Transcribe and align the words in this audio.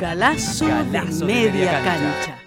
Galazo, 0.00 0.66
Galazo 0.66 1.26
de 1.26 1.32
de 1.32 1.34
media, 1.34 1.52
media 1.52 1.84
cancha. 1.84 2.14
cancha. 2.14 2.44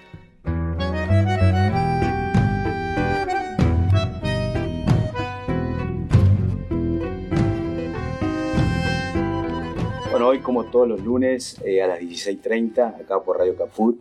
Bueno, 10.12 10.28
hoy 10.28 10.40
como 10.40 10.66
todos 10.66 10.88
los 10.90 11.02
lunes 11.02 11.62
eh, 11.64 11.82
a 11.82 11.88
las 11.88 12.00
16.30, 12.00 13.02
acá 13.02 13.22
por 13.22 13.38
Radio 13.38 13.56
Caput, 13.56 13.98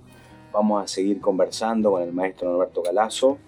vamos 0.53 0.83
a 0.83 0.89
seguir 0.89 1.21
conversando 1.21 1.93
con 1.93 2.03
el 2.03 2.13
maestro 2.13 2.51
Norberto 2.51 2.83
Galazo 2.83 3.39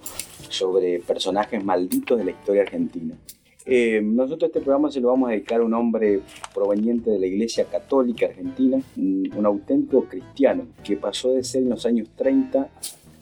sobre 0.48 1.00
personajes 1.00 1.64
malditos 1.64 2.18
de 2.18 2.24
la 2.24 2.30
historia 2.30 2.62
argentina. 2.62 3.16
Eh, 3.70 4.00
nosotros 4.02 4.48
este 4.48 4.62
programa 4.62 4.90
se 4.90 4.98
lo 4.98 5.08
vamos 5.08 5.28
a 5.28 5.32
dedicar 5.32 5.60
a 5.60 5.64
un 5.64 5.74
hombre 5.74 6.22
proveniente 6.54 7.10
de 7.10 7.18
la 7.18 7.26
Iglesia 7.26 7.66
Católica 7.66 8.24
Argentina, 8.24 8.80
un, 8.96 9.30
un 9.36 9.44
auténtico 9.44 10.04
cristiano 10.04 10.68
que 10.82 10.96
pasó 10.96 11.32
de 11.32 11.44
ser 11.44 11.64
en 11.64 11.68
los 11.68 11.84
años 11.84 12.08
30 12.16 12.66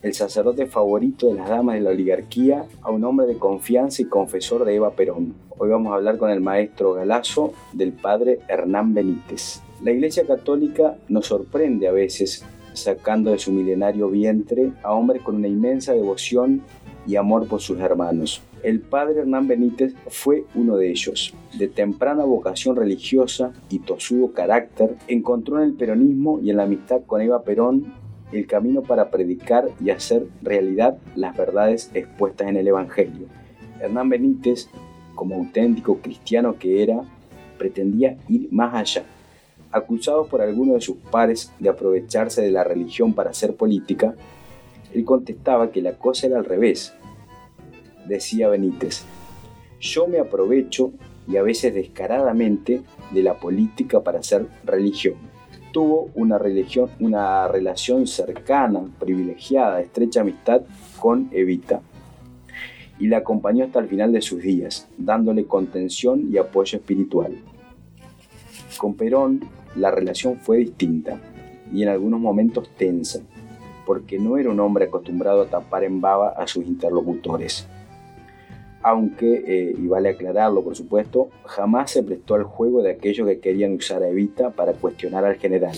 el 0.02 0.14
sacerdote 0.14 0.66
favorito 0.66 1.26
de 1.26 1.34
las 1.34 1.48
damas 1.48 1.74
de 1.74 1.80
la 1.80 1.90
oligarquía 1.90 2.64
a 2.82 2.92
un 2.92 3.02
hombre 3.02 3.26
de 3.26 3.38
confianza 3.38 4.02
y 4.02 4.04
confesor 4.04 4.64
de 4.64 4.76
Eva 4.76 4.92
Perón. 4.92 5.34
Hoy 5.58 5.68
vamos 5.70 5.92
a 5.92 5.96
hablar 5.96 6.16
con 6.16 6.30
el 6.30 6.40
maestro 6.40 6.92
Galazo 6.92 7.52
del 7.72 7.92
padre 7.92 8.38
Hernán 8.46 8.94
Benítez. 8.94 9.62
La 9.82 9.90
Iglesia 9.90 10.28
Católica 10.28 10.96
nos 11.08 11.26
sorprende 11.26 11.88
a 11.88 11.92
veces 11.92 12.44
sacando 12.72 13.32
de 13.32 13.40
su 13.40 13.50
milenario 13.50 14.08
vientre 14.10 14.70
a 14.84 14.92
hombres 14.92 15.22
con 15.22 15.34
una 15.34 15.48
inmensa 15.48 15.92
devoción 15.92 16.62
y 17.04 17.16
amor 17.16 17.48
por 17.48 17.60
sus 17.60 17.80
hermanos. 17.80 18.42
El 18.62 18.80
padre 18.80 19.20
Hernán 19.20 19.46
Benítez 19.46 19.94
fue 20.08 20.44
uno 20.54 20.76
de 20.76 20.90
ellos. 20.90 21.34
De 21.58 21.68
temprana 21.68 22.24
vocación 22.24 22.74
religiosa 22.74 23.52
y 23.68 23.80
tosudo 23.80 24.32
carácter, 24.32 24.96
encontró 25.08 25.58
en 25.58 25.64
el 25.64 25.74
peronismo 25.74 26.40
y 26.42 26.50
en 26.50 26.56
la 26.56 26.64
amistad 26.64 27.02
con 27.06 27.20
Eva 27.20 27.42
Perón 27.42 27.92
el 28.32 28.46
camino 28.46 28.82
para 28.82 29.10
predicar 29.10 29.68
y 29.80 29.90
hacer 29.90 30.26
realidad 30.42 30.98
las 31.14 31.36
verdades 31.36 31.90
expuestas 31.94 32.48
en 32.48 32.56
el 32.56 32.66
Evangelio. 32.66 33.26
Hernán 33.80 34.08
Benítez, 34.08 34.68
como 35.14 35.36
auténtico 35.36 35.98
cristiano 35.98 36.58
que 36.58 36.82
era, 36.82 37.02
pretendía 37.58 38.16
ir 38.28 38.48
más 38.50 38.74
allá. 38.74 39.04
Acusado 39.70 40.26
por 40.26 40.40
algunos 40.40 40.76
de 40.76 40.80
sus 40.80 40.96
pares 40.96 41.52
de 41.58 41.68
aprovecharse 41.68 42.42
de 42.42 42.50
la 42.50 42.64
religión 42.64 43.12
para 43.12 43.30
hacer 43.30 43.54
política, 43.54 44.14
él 44.94 45.04
contestaba 45.04 45.70
que 45.70 45.82
la 45.82 45.92
cosa 45.92 46.26
era 46.26 46.38
al 46.38 46.44
revés. 46.44 46.94
Decía 48.06 48.48
Benítez, 48.48 49.04
yo 49.80 50.06
me 50.06 50.18
aprovecho 50.18 50.92
y 51.28 51.36
a 51.36 51.42
veces 51.42 51.74
descaradamente 51.74 52.82
de 53.10 53.22
la 53.22 53.38
política 53.38 54.02
para 54.02 54.20
hacer 54.20 54.46
religión 54.64 55.14
tuvo 55.76 56.08
una, 56.14 56.38
religión, 56.38 56.88
una 57.00 57.48
relación 57.48 58.06
cercana, 58.06 58.80
privilegiada, 58.98 59.82
estrecha 59.82 60.22
amistad 60.22 60.62
con 60.98 61.28
Evita 61.32 61.82
y 62.98 63.08
la 63.08 63.18
acompañó 63.18 63.66
hasta 63.66 63.80
el 63.80 63.88
final 63.88 64.10
de 64.10 64.22
sus 64.22 64.40
días, 64.40 64.88
dándole 64.96 65.44
contención 65.44 66.32
y 66.32 66.38
apoyo 66.38 66.78
espiritual. 66.78 67.36
Con 68.78 68.94
Perón 68.94 69.40
la 69.74 69.90
relación 69.90 70.38
fue 70.38 70.56
distinta 70.56 71.20
y 71.70 71.82
en 71.82 71.90
algunos 71.90 72.20
momentos 72.20 72.70
tensa, 72.78 73.20
porque 73.84 74.18
no 74.18 74.38
era 74.38 74.48
un 74.48 74.60
hombre 74.60 74.86
acostumbrado 74.86 75.42
a 75.42 75.50
tapar 75.50 75.84
en 75.84 76.00
baba 76.00 76.30
a 76.30 76.46
sus 76.46 76.64
interlocutores. 76.64 77.68
Aunque, 78.88 79.42
eh, 79.44 79.74
y 79.76 79.88
vale 79.88 80.10
aclararlo 80.10 80.62
por 80.62 80.76
supuesto, 80.76 81.28
jamás 81.44 81.90
se 81.90 82.04
prestó 82.04 82.36
al 82.36 82.44
juego 82.44 82.82
de 82.82 82.92
aquellos 82.92 83.26
que 83.26 83.40
querían 83.40 83.72
usar 83.72 84.00
a 84.04 84.08
Evita 84.08 84.50
para 84.50 84.74
cuestionar 84.74 85.24
al 85.24 85.34
general. 85.38 85.76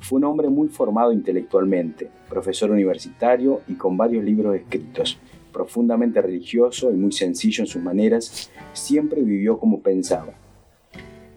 Fue 0.00 0.16
un 0.16 0.24
hombre 0.24 0.48
muy 0.48 0.68
formado 0.68 1.12
intelectualmente, 1.12 2.08
profesor 2.30 2.70
universitario 2.70 3.60
y 3.68 3.74
con 3.74 3.98
varios 3.98 4.24
libros 4.24 4.56
escritos. 4.56 5.18
Profundamente 5.52 6.22
religioso 6.22 6.90
y 6.90 6.94
muy 6.94 7.12
sencillo 7.12 7.62
en 7.64 7.66
sus 7.66 7.82
maneras, 7.82 8.50
siempre 8.72 9.20
vivió 9.20 9.58
como 9.58 9.80
pensaba. 9.80 10.32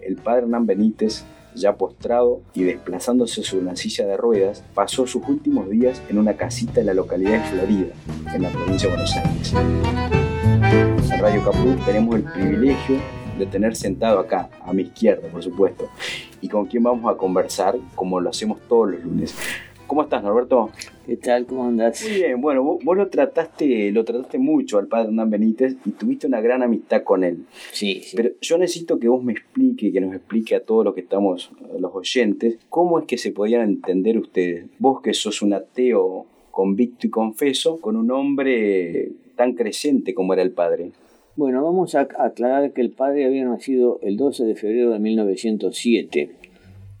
El 0.00 0.16
padre 0.16 0.44
Hernán 0.44 0.64
Benítez, 0.64 1.22
ya 1.54 1.76
postrado 1.76 2.40
y 2.54 2.64
desplazándose 2.64 3.42
sobre 3.42 3.64
una 3.64 3.76
silla 3.76 4.06
de 4.06 4.16
ruedas, 4.16 4.64
pasó 4.74 5.06
sus 5.06 5.28
últimos 5.28 5.68
días 5.68 6.00
en 6.08 6.18
una 6.18 6.34
casita 6.34 6.80
en 6.80 6.86
la 6.86 6.94
localidad 6.94 7.42
de 7.42 7.58
Florida, 7.58 7.94
en 8.34 8.42
la 8.42 8.48
provincia 8.50 8.88
de 8.88 8.94
Buenos 8.94 9.16
Aires. 9.16 10.13
En 11.12 11.20
Radio 11.20 11.44
Caput 11.44 11.84
tenemos 11.84 12.16
el 12.16 12.24
privilegio 12.24 12.96
de 13.38 13.46
tener 13.46 13.76
sentado 13.76 14.18
acá, 14.18 14.48
a 14.62 14.72
mi 14.72 14.82
izquierda, 14.82 15.28
por 15.28 15.42
supuesto, 15.42 15.88
y 16.40 16.48
con 16.48 16.66
quien 16.66 16.82
vamos 16.82 17.12
a 17.12 17.16
conversar 17.16 17.76
como 17.94 18.20
lo 18.20 18.30
hacemos 18.30 18.60
todos 18.68 18.92
los 18.92 19.04
lunes. 19.04 19.34
¿Cómo 19.86 20.02
estás, 20.02 20.22
Norberto? 20.22 20.70
¿Qué 21.06 21.16
tal? 21.18 21.44
¿Cómo 21.46 21.66
andás? 21.66 22.02
Muy 22.02 22.14
bien, 22.14 22.40
bueno, 22.40 22.62
vos, 22.62 22.82
vos 22.82 22.96
lo 22.96 23.08
trataste, 23.08 23.92
lo 23.92 24.04
trataste 24.04 24.38
mucho 24.38 24.78
al 24.78 24.86
padre 24.86 25.08
Hernán 25.08 25.30
Benítez 25.30 25.76
y 25.84 25.90
tuviste 25.90 26.26
una 26.26 26.40
gran 26.40 26.62
amistad 26.62 27.02
con 27.02 27.22
él. 27.22 27.44
Sí, 27.72 28.00
sí. 28.02 28.16
Pero 28.16 28.30
yo 28.40 28.56
necesito 28.56 28.98
que 28.98 29.08
vos 29.08 29.22
me 29.22 29.32
explique, 29.32 29.92
que 29.92 30.00
nos 30.00 30.14
explique 30.14 30.54
a 30.54 30.64
todos 30.64 30.84
los 30.84 30.94
que 30.94 31.02
estamos, 31.02 31.50
a 31.74 31.78
los 31.78 31.94
oyentes, 31.94 32.56
cómo 32.70 32.98
es 32.98 33.04
que 33.04 33.18
se 33.18 33.30
podían 33.30 33.62
entender 33.62 34.16
ustedes. 34.18 34.66
Vos 34.78 35.02
que 35.02 35.12
sos 35.12 35.42
un 35.42 35.52
ateo 35.52 36.26
convicto 36.50 37.06
y 37.06 37.10
confeso, 37.10 37.78
con 37.78 37.96
un 37.96 38.10
hombre 38.10 39.12
tan 39.36 39.54
creciente 39.54 40.14
como 40.14 40.32
era 40.34 40.42
el 40.42 40.52
padre. 40.52 40.92
Bueno, 41.36 41.64
vamos 41.64 41.94
a 41.94 42.00
aclarar 42.18 42.72
que 42.72 42.80
el 42.80 42.90
padre 42.90 43.24
había 43.26 43.44
nacido 43.44 43.98
el 44.02 44.16
12 44.16 44.44
de 44.44 44.54
febrero 44.54 44.90
de 44.90 44.98
1907 45.00 46.30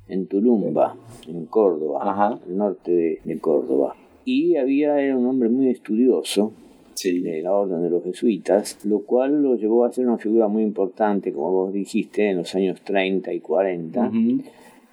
en 0.08 0.26
Tulumba, 0.26 0.96
en 1.28 1.46
Córdoba, 1.46 2.00
Ajá. 2.02 2.40
al 2.46 2.56
norte 2.56 2.90
de, 2.92 3.18
de 3.24 3.38
Córdoba. 3.38 3.94
Y 4.24 4.56
había, 4.56 5.00
era 5.00 5.16
un 5.16 5.26
hombre 5.26 5.48
muy 5.48 5.68
estudioso 5.68 6.52
Sí. 6.94 7.20
de 7.20 7.42
la 7.42 7.52
orden 7.52 7.82
de 7.82 7.90
los 7.90 8.04
jesuitas, 8.04 8.78
lo 8.84 9.00
cual 9.00 9.42
lo 9.42 9.56
llevó 9.56 9.84
a 9.84 9.92
ser 9.92 10.06
una 10.06 10.16
figura 10.18 10.46
muy 10.48 10.62
importante, 10.62 11.32
como 11.32 11.50
vos 11.50 11.72
dijiste, 11.72 12.30
en 12.30 12.36
los 12.38 12.54
años 12.54 12.80
30 12.82 13.32
y 13.32 13.40
40. 13.40 14.00
Ujú. 14.08 14.42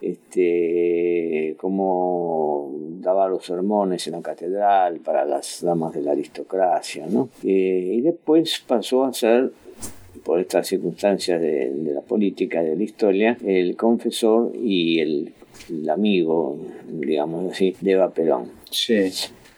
Este, 0.01 1.55
como 1.57 2.71
daba 2.99 3.27
los 3.27 3.45
sermones 3.45 4.07
en 4.07 4.13
la 4.13 4.21
catedral 4.21 4.99
para 4.99 5.25
las 5.25 5.61
damas 5.61 5.93
de 5.93 6.01
la 6.01 6.11
aristocracia, 6.11 7.05
¿no? 7.07 7.29
Eh, 7.43 7.93
y 7.97 8.01
después 8.01 8.63
pasó 8.65 9.05
a 9.05 9.13
ser, 9.13 9.51
por 10.23 10.39
estas 10.39 10.67
circunstancias 10.67 11.41
de, 11.41 11.71
de 11.71 11.93
la 11.93 12.01
política, 12.01 12.61
de 12.61 12.75
la 12.75 12.83
historia, 12.83 13.37
el 13.45 13.75
confesor 13.75 14.51
y 14.55 14.99
el, 14.99 15.33
el 15.69 15.89
amigo, 15.89 16.57
digamos 16.87 17.51
así, 17.51 17.75
de 17.81 17.91
Eva 17.91 18.09
Perón. 18.09 18.51
Sí. 18.69 19.09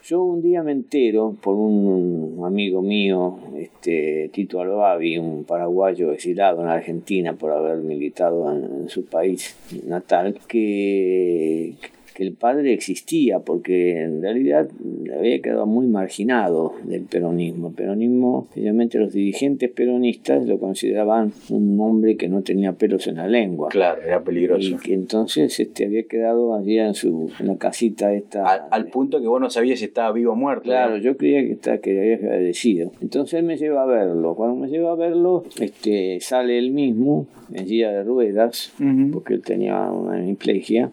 Yo 0.06 0.22
un 0.22 0.42
día 0.42 0.62
me 0.62 0.72
entero 0.72 1.34
por 1.40 1.56
un 1.56 2.42
amigo 2.44 2.82
mío, 2.82 3.38
este 3.56 4.28
Tito 4.34 4.60
Albavi, 4.60 5.16
un 5.16 5.44
paraguayo 5.44 6.12
exilado 6.12 6.60
en 6.60 6.68
Argentina 6.68 7.32
por 7.32 7.52
haber 7.52 7.78
militado 7.78 8.52
en, 8.52 8.82
en 8.82 8.88
su 8.90 9.06
país 9.06 9.56
natal, 9.86 10.38
que, 10.46 11.72
que 12.14 12.22
el 12.22 12.32
padre 12.32 12.72
existía 12.72 13.40
porque 13.40 14.00
en 14.02 14.22
realidad 14.22 14.68
había 15.16 15.42
quedado 15.42 15.66
muy 15.66 15.86
marginado 15.88 16.74
del 16.84 17.02
peronismo. 17.02 17.68
El 17.68 17.74
peronismo, 17.74 18.46
especialmente 18.50 18.98
los 18.98 19.12
dirigentes 19.12 19.70
peronistas, 19.70 20.46
lo 20.46 20.58
consideraban 20.58 21.32
un 21.50 21.78
hombre 21.80 22.16
que 22.16 22.28
no 22.28 22.42
tenía 22.42 22.72
pelos 22.72 23.06
en 23.08 23.16
la 23.16 23.26
lengua. 23.26 23.68
Claro, 23.70 24.00
era 24.02 24.22
peligroso. 24.22 24.68
Y 24.68 24.76
que 24.76 24.94
entonces 24.94 25.58
este, 25.58 25.86
había 25.86 26.04
quedado 26.04 26.54
allí 26.54 26.78
en, 26.78 26.94
su, 26.94 27.30
en 27.40 27.48
la 27.48 27.56
casita 27.56 28.12
esta. 28.14 28.44
Al, 28.46 28.62
al 28.70 28.86
punto 28.86 29.20
que 29.20 29.26
vos 29.26 29.40
no 29.40 29.50
sabías 29.50 29.80
si 29.80 29.86
estaba 29.86 30.12
vivo 30.12 30.32
o 30.32 30.36
muerto. 30.36 30.62
Claro, 30.64 30.96
yo 30.98 31.16
creía 31.16 31.42
que, 31.42 31.52
está, 31.52 31.78
que 31.78 31.98
había 31.98 32.18
fallecido. 32.18 32.92
Entonces 33.00 33.40
él 33.40 33.44
me 33.44 33.56
lleva 33.56 33.82
a 33.82 33.86
verlo. 33.86 34.34
Cuando 34.36 34.54
me 34.56 34.68
lleva 34.68 34.92
a 34.92 34.94
verlo, 34.94 35.44
este, 35.58 36.18
sale 36.20 36.58
él 36.58 36.70
mismo 36.70 37.26
en 37.52 37.66
silla 37.66 37.90
de 37.92 38.04
ruedas, 38.04 38.72
Ujú. 38.80 39.10
porque 39.12 39.34
él 39.34 39.42
tenía 39.42 39.90
una 39.90 40.18
hemiplegia 40.18 40.90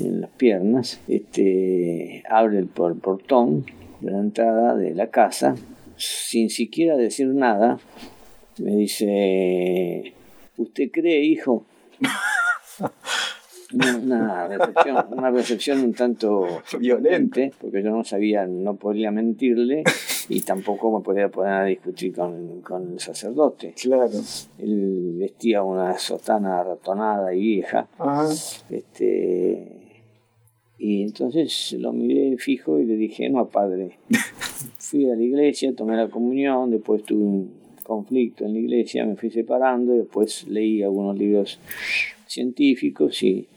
en 0.00 0.20
las 0.20 0.30
piernas. 0.30 0.63
Este, 1.08 2.22
abre 2.28 2.58
el 2.58 2.66
por- 2.66 2.98
portón 2.98 3.64
de 4.00 4.10
la 4.10 4.18
entrada 4.18 4.74
de 4.76 4.94
la 4.94 5.08
casa, 5.08 5.54
sin 5.96 6.50
siquiera 6.50 6.96
decir 6.96 7.28
nada, 7.28 7.78
me 8.58 8.76
dice, 8.76 10.14
¿usted 10.56 10.90
cree, 10.92 11.22
hijo? 11.24 11.64
Una, 13.72 14.46
recepción, 14.46 15.06
una 15.10 15.30
recepción 15.30 15.80
un 15.80 15.94
tanto 15.94 16.46
violenta, 16.78 17.40
porque 17.60 17.82
yo 17.82 17.90
no 17.90 18.04
sabía, 18.04 18.46
no 18.46 18.74
podía 18.76 19.10
mentirle 19.10 19.82
y 20.28 20.42
tampoco 20.42 20.96
me 20.96 21.02
podía 21.04 21.28
poner 21.28 21.52
a 21.52 21.64
discutir 21.64 22.14
con, 22.14 22.60
con 22.60 22.92
el 22.92 23.00
sacerdote. 23.00 23.74
Claro. 23.80 24.10
Él 24.58 25.16
vestía 25.18 25.62
una 25.62 25.98
sotana 25.98 26.62
ratonada 26.62 27.34
y 27.34 27.40
vieja. 27.40 27.88
Este, 28.70 29.73
y 30.86 31.02
entonces 31.02 31.74
lo 31.78 31.94
miré 31.94 32.36
fijo 32.36 32.78
y 32.78 32.84
le 32.84 32.96
dije, 32.96 33.30
no, 33.30 33.48
padre. 33.48 33.96
Fui 34.78 35.10
a 35.10 35.14
la 35.14 35.22
iglesia, 35.22 35.74
tomé 35.74 35.96
la 35.96 36.10
comunión, 36.10 36.70
después 36.70 37.02
tuve 37.04 37.24
un 37.24 37.54
conflicto 37.82 38.44
en 38.44 38.52
la 38.52 38.58
iglesia, 38.58 39.06
me 39.06 39.16
fui 39.16 39.30
separando, 39.30 39.94
después 39.94 40.46
leí 40.46 40.82
algunos 40.82 41.16
libros 41.16 41.58
científicos 42.26 43.22
y 43.22 43.48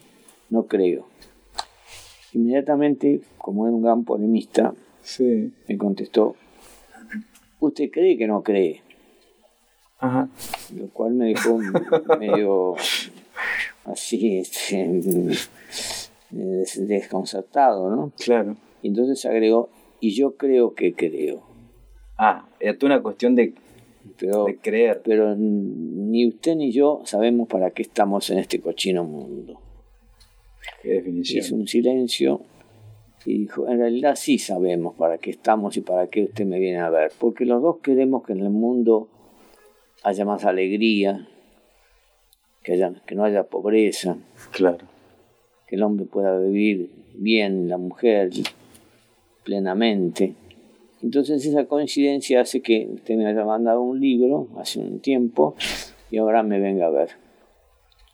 no 0.52 0.68
creo. 0.68 1.06
Inmediatamente, 2.32 3.20
como 3.38 3.68
era 3.68 3.76
un 3.76 3.82
gran 3.82 4.06
polemista, 4.06 4.74
me 5.68 5.78
contestó, 5.78 6.38
¿usted 7.60 7.92
cree 7.92 8.18
que 8.18 8.28
no 8.28 8.42
cree? 8.42 8.84
Lo 10.00 10.88
cual 10.94 11.12
me 11.12 11.26
dejó 11.26 11.60
medio 12.18 12.76
así, 13.84 14.38
este, 14.38 14.90
desconcertado, 16.32 17.90
¿no? 17.90 18.12
Claro. 18.18 18.56
Y 18.82 18.90
entonces 18.90 19.26
agregó, 19.26 19.70
y 20.00 20.12
yo 20.12 20.36
creo 20.36 20.74
que 20.74 20.94
creo. 20.94 21.44
Ah, 22.18 22.48
era 22.60 22.78
una 22.82 23.02
cuestión 23.02 23.36
de 23.36 23.54
pero, 24.18 24.46
de 24.46 24.58
creer. 24.58 25.02
Pero 25.04 25.36
ni 25.36 26.28
usted 26.28 26.56
ni 26.56 26.72
yo 26.72 27.02
sabemos 27.06 27.48
para 27.48 27.72
qué 27.72 27.84
estamos 27.84 28.30
en 28.30 28.40
este 28.40 28.60
cochino 28.60 29.04
mundo. 29.04 29.60
Qué 30.82 30.90
definición. 30.90 31.44
Hizo 31.44 31.56
un 31.56 31.68
silencio 31.68 32.42
y 33.26 33.40
dijo, 33.40 33.68
en 33.68 33.80
realidad 33.80 34.16
sí 34.16 34.38
sabemos 34.38 34.96
para 34.96 35.18
qué 35.18 35.32
estamos 35.32 35.76
y 35.78 35.82
para 35.82 36.08
qué 36.08 36.24
usted 36.24 36.46
me 36.46 36.60
viene 36.60 36.80
a 36.80 36.90
ver. 36.90 37.12
Porque 37.20 37.46
los 37.46 37.62
dos 37.62 37.78
queremos 37.80 38.24
que 38.26 38.34
en 38.34 38.42
el 38.42 38.50
mundo 38.50 39.10
haya 40.04 40.26
más 40.26 40.46
alegría, 40.46 41.28
que, 42.64 42.74
haya, 42.74 42.94
que 43.06 43.16
no 43.16 43.24
haya 43.24 43.44
pobreza. 43.44 44.18
Claro. 44.52 44.97
Que 45.68 45.76
el 45.76 45.84
hombre 45.84 46.06
pueda 46.06 46.40
vivir 46.40 46.90
bien, 47.16 47.68
la 47.68 47.78
mujer 47.78 48.32
plenamente 49.44 50.36
entonces 51.02 51.46
esa 51.46 51.66
coincidencia 51.66 52.42
hace 52.42 52.62
que 52.62 52.88
usted 52.92 53.16
me 53.16 53.28
haya 53.28 53.46
mandado 53.46 53.82
un 53.82 54.00
libro 54.00 54.48
hace 54.58 54.80
un 54.80 55.00
tiempo 55.00 55.56
y 56.10 56.18
ahora 56.18 56.42
me 56.44 56.60
venga 56.60 56.88
a 56.88 56.90
ver. 56.90 57.10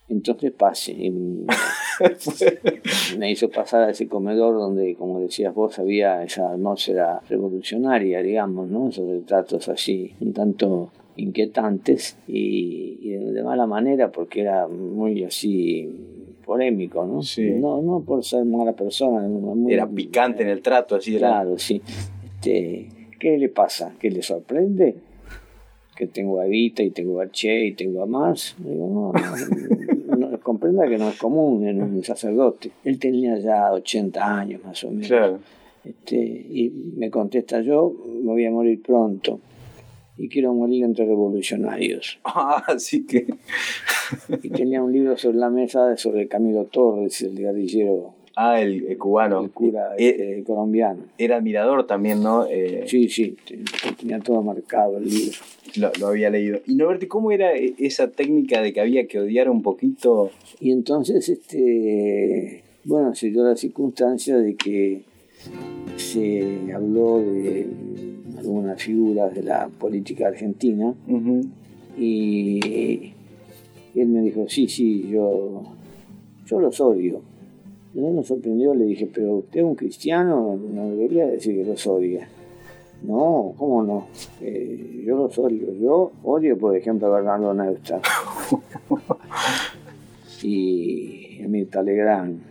Entonces 0.09 0.51
pase. 0.51 0.93
me 3.17 3.31
hizo 3.31 3.49
pasar 3.49 3.83
a 3.83 3.91
ese 3.91 4.07
comedor 4.07 4.55
donde, 4.55 4.95
como 4.95 5.21
decías 5.21 5.53
vos, 5.53 5.79
había 5.79 6.23
esa 6.23 6.51
atmósfera 6.51 7.21
revolucionaria, 7.29 8.21
digamos, 8.21 8.69
¿no? 8.69 8.89
Esos 8.89 9.09
retratos 9.09 9.69
así, 9.69 10.13
un 10.19 10.33
tanto 10.33 10.91
inquietantes 11.15 12.17
y, 12.27 13.11
de, 13.11 13.43
mala 13.43 13.65
manera 13.65 14.11
porque 14.11 14.41
era 14.41 14.67
muy 14.67 15.23
así 15.23 15.89
polémico, 16.45 17.05
¿no? 17.05 17.21
No, 17.59 17.81
no 17.81 18.01
por 18.01 18.23
ser 18.23 18.45
mala 18.45 18.73
persona. 18.73 19.27
era 19.69 19.87
picante 19.87 20.43
en 20.43 20.49
el 20.49 20.61
trato, 20.61 20.95
así 20.95 21.15
era. 21.15 21.29
Claro, 21.29 21.57
sí. 21.57 21.81
Este, 22.23 22.87
¿qué 23.19 23.37
le 23.37 23.49
pasa? 23.49 23.93
¿Qué 23.99 24.11
le 24.11 24.21
sorprende? 24.21 24.95
Que 25.95 26.07
tengo 26.07 26.39
a 26.39 26.47
Evita 26.47 26.83
y 26.83 26.89
tengo 26.89 27.21
a 27.21 27.29
Che 27.29 27.65
y 27.67 27.73
tengo 27.73 28.03
a 28.03 28.05
Mars. 28.05 28.55
Digo, 28.57 29.13
no, 30.17 30.39
comprenda 30.43 30.87
que 30.87 30.97
no 30.97 31.09
es 31.09 31.17
común 31.17 31.67
en 31.67 31.81
un 31.81 32.03
sacerdote. 32.03 32.71
Él 32.83 32.99
tenía 32.99 33.37
ya 33.37 33.71
80 33.71 34.39
años 34.39 34.61
más 34.63 34.83
o 34.83 34.91
menos. 34.91 35.39
Este, 35.85 36.15
y 36.15 36.71
me 36.97 37.09
contesta 37.09 37.61
yo, 37.61 37.93
me 38.21 38.31
voy 38.31 38.45
a 38.45 38.51
morir 38.51 38.81
pronto 38.81 39.39
y 40.17 40.29
quiero 40.29 40.53
morir 40.53 40.83
entre 40.83 41.05
revolucionarios. 41.05 42.19
Ah, 42.25 42.75
sí 42.77 43.05
que. 43.05 43.25
y 44.43 44.49
tenía 44.49 44.81
un 44.81 44.91
libro 44.91 45.17
sobre 45.17 45.37
la 45.37 45.49
mesa 45.49 45.95
sobre 45.97 46.27
Camilo 46.27 46.65
Torres, 46.65 47.21
el 47.21 47.35
guerrillero 47.35 48.15
Ah, 48.35 48.59
el, 48.61 48.97
cubano. 48.97 49.43
El 49.43 49.51
cura 49.51 49.93
eh, 49.97 50.09
este, 50.09 50.43
colombiano. 50.43 51.03
Era 51.17 51.37
admirador 51.37 51.85
también, 51.85 52.23
¿no? 52.23 52.45
Eh, 52.49 52.85
sí, 52.87 53.07
sí, 53.07 53.37
tenía 53.99 54.19
todo 54.19 54.41
marcado 54.41 54.97
el 54.97 55.05
libro. 55.05 55.37
Lo, 55.99 56.07
había 56.07 56.29
leído. 56.29 56.59
Y 56.65 56.75
Norberto, 56.75 57.07
¿cómo 57.07 57.31
era 57.31 57.55
e, 57.55 57.75
esa 57.77 58.09
técnica 58.09 58.61
de 58.61 58.73
que 58.73 58.81
había 58.81 59.07
que 59.07 59.19
odiar 59.19 59.49
un 59.49 59.61
poquito? 59.61 60.31
Y 60.59 60.71
entonces, 60.71 61.29
este, 61.29 62.63
bueno, 62.85 63.13
se 63.13 63.29
dio 63.29 63.43
la 63.43 63.55
circunstancia 63.55 64.37
de 64.37 64.55
que 64.55 65.03
se 65.97 66.73
habló 66.73 67.19
de 67.19 67.67
algunas 68.37 68.81
figuras 68.81 69.33
de 69.33 69.43
la 69.43 69.67
política 69.67 70.27
argentina 70.27 70.93
y 71.97 73.13
él 73.95 74.07
me 74.07 74.21
dijo, 74.21 74.45
sí, 74.47 74.67
sí, 74.67 75.07
yo, 75.09 75.63
yo 76.45 76.59
los 76.59 76.79
odio 76.81 77.21
no 78.01 78.11
me 78.11 78.23
sorprendió, 78.23 78.73
le 78.73 78.85
dije, 78.85 79.09
pero 79.13 79.35
usted 79.37 79.59
es 79.59 79.65
un 79.65 79.75
cristiano, 79.75 80.57
no 80.57 80.89
debería 80.89 81.27
decir 81.27 81.55
que 81.55 81.63
los 81.63 81.85
odia. 81.85 82.27
No, 83.03 83.53
¿cómo 83.57 83.83
no? 83.83 84.07
Eh, 84.41 85.03
yo 85.05 85.17
los 85.17 85.37
odio. 85.37 85.73
Yo 85.73 86.11
odio, 86.23 86.57
por 86.57 86.75
ejemplo, 86.75 87.07
a 87.07 87.17
Bernardo 87.17 87.53
Neustadt. 87.53 88.03
y 90.43 91.41
a 91.43 91.47
Mirta 91.47 91.83
Legrand, 91.83 92.41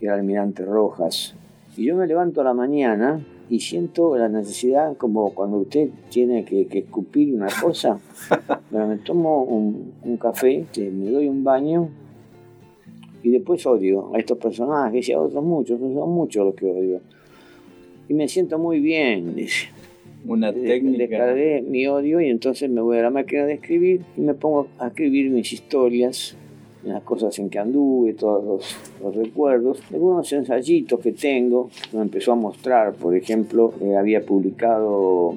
y 0.00 0.06
al 0.06 0.20
almirante 0.20 0.64
Rojas. 0.64 1.34
Y 1.76 1.84
yo 1.84 1.96
me 1.96 2.06
levanto 2.06 2.40
a 2.40 2.44
la 2.44 2.54
mañana 2.54 3.20
y 3.50 3.60
siento 3.60 4.16
la 4.16 4.28
necesidad, 4.28 4.96
como 4.96 5.34
cuando 5.34 5.58
usted 5.58 5.90
tiene 6.10 6.44
que, 6.44 6.66
escupir 6.70 7.34
una 7.34 7.48
cosa, 7.60 8.00
me 8.70 8.96
tomo 8.98 9.42
un, 9.42 9.92
un 10.02 10.16
café, 10.16 10.64
me 10.76 11.10
doy 11.10 11.28
un 11.28 11.44
baño 11.44 11.90
y 13.22 13.30
después 13.30 13.66
odio 13.66 14.14
a 14.14 14.18
estos 14.18 14.38
personajes 14.38 15.08
y 15.08 15.12
a 15.12 15.20
otros 15.20 15.44
muchos, 15.44 15.78
son 15.80 16.10
muchos 16.10 16.46
los 16.46 16.54
que 16.54 16.66
odio. 16.66 17.00
Y 18.08 18.14
me 18.14 18.28
siento 18.28 18.58
muy 18.58 18.80
bien, 18.80 19.34
dice. 19.34 19.66
Una 20.26 20.52
técnica. 20.52 20.98
Descargué 20.98 21.62
mi 21.62 21.86
odio 21.86 22.20
y 22.20 22.28
entonces 22.30 22.70
me 22.70 22.80
voy 22.80 22.98
a 22.98 23.02
la 23.02 23.10
máquina 23.10 23.44
de 23.44 23.54
escribir 23.54 24.02
y 24.16 24.20
me 24.20 24.34
pongo 24.34 24.68
a 24.78 24.88
escribir 24.88 25.30
mis 25.30 25.52
historias, 25.52 26.36
las 26.92 27.02
cosas 27.02 27.38
en 27.38 27.50
que 27.50 27.58
anduve, 27.58 28.14
todos 28.14 28.76
los, 29.02 29.16
recuerdos, 29.16 29.80
algunos 29.92 30.32
ensayitos 30.32 31.00
que 31.00 31.12
tengo. 31.12 31.70
Me 31.92 32.02
empezó 32.02 32.32
a 32.32 32.36
mostrar, 32.36 32.94
por 32.94 33.14
ejemplo, 33.14 33.72
eh, 33.80 33.96
había 33.96 34.24
publicado 34.24 35.34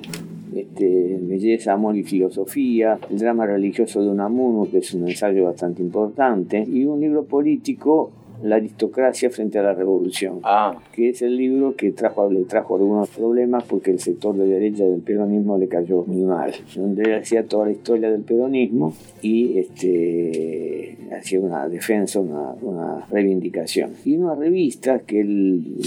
este, 0.56 1.18
Belleza, 1.22 1.74
Amor 1.74 1.96
y 1.96 2.04
Filosofía, 2.04 3.00
el 3.10 3.20
drama 3.20 3.46
religioso 3.46 4.02
de 4.02 4.10
Unamuno, 4.10 4.70
que 4.70 4.80
es 4.80 4.94
un 4.94 5.08
ensayo 5.08 5.46
bastante 5.46 5.82
importante, 5.82 6.64
y 6.68 6.86
un 6.86 7.00
libro 7.00 7.24
político 7.24 8.12
la 8.44 8.56
aristocracia 8.56 9.30
frente 9.30 9.60
a 9.60 9.64
la 9.64 9.74
revolución, 9.74 10.40
ah. 10.44 10.78
que 10.94 11.10
es 11.10 11.22
el 11.22 11.36
libro 11.36 11.76
que 11.76 11.92
trajo, 11.92 12.30
le 12.30 12.44
trajo 12.44 12.76
algunos 12.76 13.10
problemas 13.10 13.64
porque 13.64 13.92
el 13.92 14.00
sector 14.00 14.36
de 14.36 14.46
derecha 14.46 14.84
del 14.84 15.02
peronismo 15.02 15.58
le 15.58 15.68
cayó 15.68 16.04
muy 16.06 16.24
mal, 16.24 16.54
donde 16.76 17.04
él 17.04 17.16
hacía 17.16 17.46
toda 17.46 17.66
la 17.66 17.72
historia 17.72 18.12
del 18.12 18.22
peronismo 18.22 18.94
y 19.22 19.58
este, 19.58 20.98
hacía 21.18 21.40
una 21.40 21.68
defensa, 21.68 22.20
una, 22.20 22.54
una 22.62 23.06
reivindicación. 23.10 23.92
Y 24.06 24.18
una 24.18 24.36
revista 24.36 25.00
que 25.00 25.22
él 25.22 25.78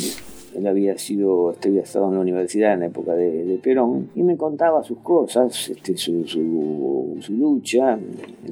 él 0.57 0.67
había 0.67 0.99
sido, 0.99 1.53
este, 1.53 1.69
había 1.69 1.83
estado 1.83 2.09
en 2.09 2.15
la 2.15 2.21
universidad 2.21 2.75
en 2.75 2.81
la 2.81 2.87
época 2.87 3.15
de, 3.15 3.59
Perón 3.63 4.09
y 4.15 4.23
me 4.23 4.37
contaba 4.37 4.83
sus 4.83 4.99
cosas, 4.99 5.69
este, 5.69 5.97
su, 5.97 6.27
su, 6.27 7.17
su, 7.21 7.33
lucha, 7.33 7.99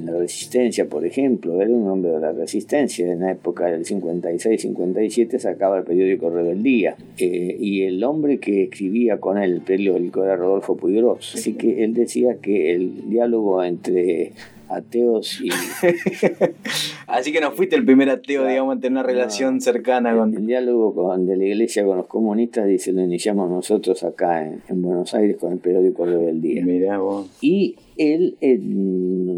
la 0.04 0.12
resistencia, 0.12 0.88
por 0.88 1.04
ejemplo. 1.04 1.60
Era 1.60 1.70
un 1.70 1.88
hombre 1.88 2.12
de 2.12 2.20
la 2.20 2.32
resistencia. 2.32 3.10
En 3.10 3.20
la 3.20 3.32
época 3.32 3.66
del 3.66 3.84
56-57 3.84 5.38
sacaba 5.38 5.78
el 5.78 5.84
periódico 5.84 6.30
Rebeldía. 6.30 6.96
Eh, 7.18 7.56
y 7.58 7.82
el 7.82 8.02
hombre 8.04 8.38
que 8.38 8.64
escribía 8.64 9.18
con 9.18 9.38
él 9.38 9.52
el 9.52 9.60
periódico 9.62 10.22
era 10.22 10.36
Rodolfo 10.36 10.76
Puigros. 10.76 11.34
Así 11.34 11.54
que 11.54 11.82
él 11.84 11.94
decía 11.94 12.36
que 12.36 12.74
el 12.74 13.10
diálogo 13.10 13.62
entre 13.64 14.32
ateos 14.70 15.40
y... 15.40 15.48
Así 17.06 17.32
que 17.32 17.40
no 17.40 17.50
fuiste 17.52 17.76
el 17.76 17.84
primer 17.84 18.08
ateo, 18.08 18.46
digamos, 18.46 18.74
en 18.76 18.80
tener 18.80 18.92
una 18.92 19.02
relación 19.02 19.60
cercana 19.60 20.16
con... 20.16 20.34
El 20.36 20.46
diálogo 20.46 20.94
con, 20.94 21.26
de 21.26 21.36
la 21.36 21.44
iglesia 21.44 21.84
con 21.84 21.96
los 21.96 22.06
comunistas, 22.06 22.66
dice, 22.66 22.92
lo 22.92 23.02
iniciamos 23.02 23.50
nosotros 23.50 24.02
acá 24.04 24.46
en, 24.46 24.82
Buenos 24.82 25.12
Aires 25.14 25.36
con 25.38 25.52
el 25.52 25.58
periódico 25.58 26.06
Rebeldía. 26.06 26.64
Mirá 26.64 26.98
vos. 26.98 27.28
Y 27.40 27.76
él, 28.00 28.38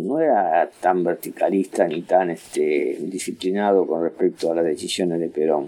no 0.06 0.20
era 0.20 0.70
tan 0.80 1.02
verticalista 1.02 1.88
ni 1.88 2.02
tan 2.02 2.30
este, 2.30 2.96
disciplinado 3.00 3.84
con 3.88 4.04
respecto 4.04 4.52
a 4.52 4.54
las 4.54 4.64
decisiones 4.64 5.18
de 5.18 5.28
Perón. 5.28 5.66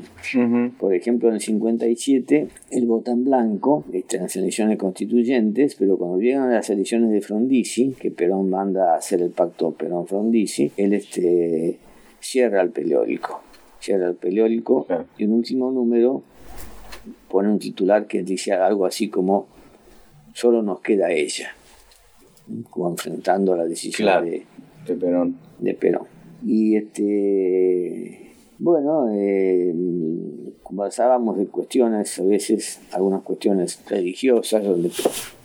Por 0.79 0.95
ejemplo, 0.95 1.29
en 1.29 1.35
el 1.35 1.41
57 1.41 2.49
él 2.71 2.87
vota 2.87 3.11
en 3.11 3.25
blanco 3.25 3.85
este, 3.93 4.19
en 4.19 4.23
las 4.23 4.37
elecciones 4.37 4.79
constituyentes, 4.79 5.75
pero 5.75 5.99
cuando 5.99 6.21
llegan 6.21 6.53
las 6.53 6.71
elecciones 6.71 7.11
de 7.11 7.21
Frondizi, 7.21 7.97
que 7.99 8.13
Perón 8.13 8.49
manda 8.49 8.95
a 8.95 8.99
hacer 8.99 9.23
el 9.23 9.31
pacto 9.31 9.73
Perón-Frondizi, 9.73 10.71
él 10.77 10.93
este, 10.93 11.79
cierra 12.21 12.63
el 12.63 12.71
periódico. 12.71 13.43
Era 13.87 14.09
el 14.09 14.15
periódico, 14.15 14.87
y 15.19 15.25
un 15.25 15.33
último 15.33 15.71
número 15.71 16.23
pone 17.29 17.51
un 17.51 17.59
titular 17.59 18.07
que 18.07 18.23
decía 18.23 18.65
algo 18.65 18.87
así 18.87 19.09
como 19.09 19.47
solo 20.33 20.63
nos 20.63 20.81
queda 20.81 21.13
ella, 21.13 21.55
como 22.71 22.91
enfrentando 22.91 23.57
la 23.57 23.65
decisión 23.65 24.25
de, 24.25 24.45
de, 24.87 24.95
Perón. 24.95 25.37
de 25.59 25.75
Perón. 25.75 26.07
Y 26.45 26.77
este 26.77 28.25
bueno, 28.59 29.09
eh, 29.13 29.75
conversábamos 30.63 31.37
de 31.37 31.47
cuestiones, 31.47 32.19
a 32.19 32.25
veces 32.25 32.81
algunas 32.93 33.23
cuestiones 33.23 33.81
religiosas, 33.89 34.65
donde 34.65 34.91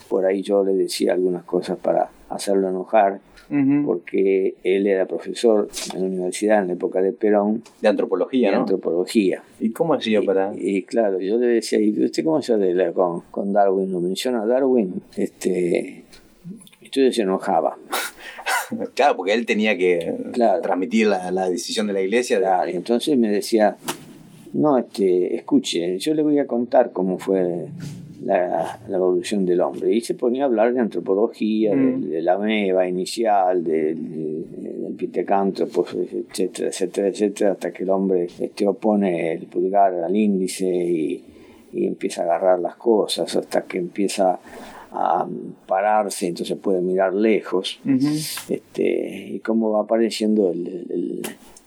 por 0.08 0.26
ahí 0.26 0.42
yo 0.42 0.64
le 0.64 0.74
decía 0.74 1.14
algunas 1.14 1.44
cosas 1.44 1.78
para 1.78 2.10
hacerlo 2.30 2.70
enojar, 2.70 3.20
porque 3.84 4.56
él 4.64 4.86
era 4.86 5.08
profesor 5.08 5.68
en 5.96 6.02
la 6.02 6.08
universidad 6.08 6.62
en 6.62 6.68
la 6.68 6.74
época 6.74 7.02
de 7.02 7.12
Perón. 7.12 7.64
De 7.82 7.88
antropología, 7.88 8.50
de 8.50 8.56
¿no? 8.56 8.62
antropología. 8.62 9.42
¿Y 9.60 9.72
cómo 9.72 9.96
hacía 9.96 10.22
para...? 10.22 10.54
Y, 10.56 10.84
claro, 10.84 11.20
yo 11.20 11.40
le 11.40 11.48
decía, 11.48 11.80
¿y 11.80 12.00
usted 12.04 12.24
cómo 12.24 12.44
se 12.44 12.54
arregla 12.54 12.94
con, 12.94 13.22
con 13.32 13.52
Darwin? 13.52 13.92
¿Lo 13.92 14.02
menciona 14.02 14.46
Darwin? 14.46 15.02
Este, 15.18 16.04
entonces 16.90 17.16
se 17.16 17.22
enojaba. 17.22 17.78
claro, 18.96 19.16
porque 19.16 19.34
él 19.34 19.46
tenía 19.46 19.78
que 19.78 20.16
transmitir 20.62 21.08
la, 21.08 21.32
la, 21.32 21.50
decisión 21.50 21.88
de 21.88 21.94
la 21.94 22.02
iglesia. 22.02 22.40
Claro, 22.40 22.70
y 22.70 22.76
entonces 22.76 23.18
me 23.18 23.30
decía, 23.30 23.78
no, 24.54 24.78
este, 24.78 25.36
escuche, 25.36 25.98
yo 26.00 26.14
le 26.14 26.24
voy 26.24 26.40
a 26.40 26.48
contar 26.48 26.92
cómo 26.92 27.20
fue 27.20 27.68
la, 28.24 28.80
la, 28.88 28.98
evolución 28.98 29.46
del 29.46 29.62
hombre. 29.62 29.94
Y 29.94 30.02
se 30.02 30.16
ponía 30.16 30.44
a 30.44 30.46
hablar 30.48 30.74
de 30.74 30.80
antropología, 30.80 31.76
de, 31.76 32.22
la 32.22 32.38
meva 32.38 32.88
inicial, 32.88 33.64
del, 33.64 34.82
del 34.84 34.94
pitecántropo, 34.96 35.86
etcétera, 35.92 36.70
etcétera, 36.70 37.08
etcétera, 37.08 37.52
hasta 37.52 37.72
que 37.72 37.84
el 37.84 37.90
hombre 37.90 38.28
este, 38.40 38.68
opone 38.68 39.34
el 39.34 39.46
pulgar 39.46 39.94
al 39.94 40.16
índice 40.16 40.66
y, 40.66 41.24
y 41.72 41.86
empieza 41.86 42.22
a 42.22 42.26
agarrar 42.26 42.60
las 42.60 42.76
cosas, 42.76 43.36
hasta 43.36 43.64
que 43.64 43.78
empieza 43.78 44.40
a 44.92 45.28
pararse, 45.68 46.28
entonces 46.28 46.58
puede 46.58 46.82
mirar 46.82 47.14
lejos, 47.14 47.80
este, 48.50 49.28
y 49.34 49.40
cómo 49.40 49.72
va 49.72 49.82
apareciendo 49.82 50.52
el, 50.52 50.68
el, 50.68 51.22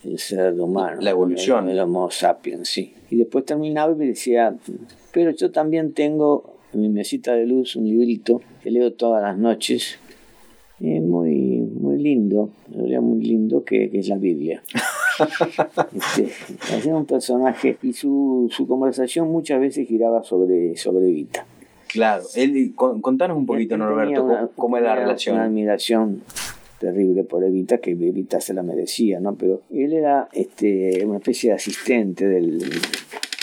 el 0.05 0.19
ser 0.19 0.61
humano. 0.61 1.01
La 1.01 1.11
evolución. 1.11 1.69
El, 1.69 1.79
Homo 1.79 2.11
sapiens, 2.11 2.69
sí. 2.69 2.95
Y 3.11 3.17
después 3.17 3.45
terminaba 3.45 3.93
y 3.93 3.97
me 3.97 4.07
decía, 4.07 4.57
pero 5.13 5.31
yo 5.31 5.51
también 5.51 5.93
tengo 5.93 6.57
en 6.73 6.81
mi 6.81 6.89
mesita 6.89 7.35
de 7.35 7.47
luz 7.47 7.77
un 7.77 7.85
librito 7.85 8.41
que 8.63 8.71
leo 8.71 8.93
todas 8.93 9.23
las 9.23 9.39
noches, 9.39 9.99
es 10.81 11.03
muy, 11.03 11.61
muy 11.61 12.03
lindo, 12.03 12.51
muy 12.69 13.23
lindo, 13.23 13.65
que, 13.65 13.89
que 13.89 14.01
es 14.01 14.09
la 14.09 14.17
Biblia. 14.17 14.63
este, 15.95 16.29
era 16.77 16.97
un 16.97 17.07
personaje 17.07 17.77
y 17.83 17.93
su, 17.93 18.49
su 18.51 18.67
conversación 18.67 19.31
muchas 19.31 19.61
veces 19.61 19.87
giraba 19.87 20.25
sobre, 20.25 20.77
sobre 20.77 21.09
Evita. 21.09 21.47
Claro, 21.93 22.25
él, 22.35 22.75
contanos 22.75 23.37
un 23.37 23.47
poquito, 23.47 23.77
Norberto, 23.77 24.25
una, 24.25 24.49
cómo 24.57 24.77
era 24.79 24.95
la 24.95 25.01
relación. 25.03 25.37
Una 25.37 25.45
admiración 25.45 26.23
terrible 26.79 27.23
por 27.25 27.45
Evita, 27.45 27.79
que 27.79 27.91
Evita 27.91 28.41
se 28.41 28.55
la 28.55 28.63
merecía, 28.63 29.21
¿no? 29.21 29.35
Pero 29.35 29.63
él 29.71 29.93
era 29.93 30.29
este, 30.33 31.05
una 31.05 31.19
especie 31.19 31.51
de 31.51 31.57
asistente 31.57 32.27
del, 32.27 32.61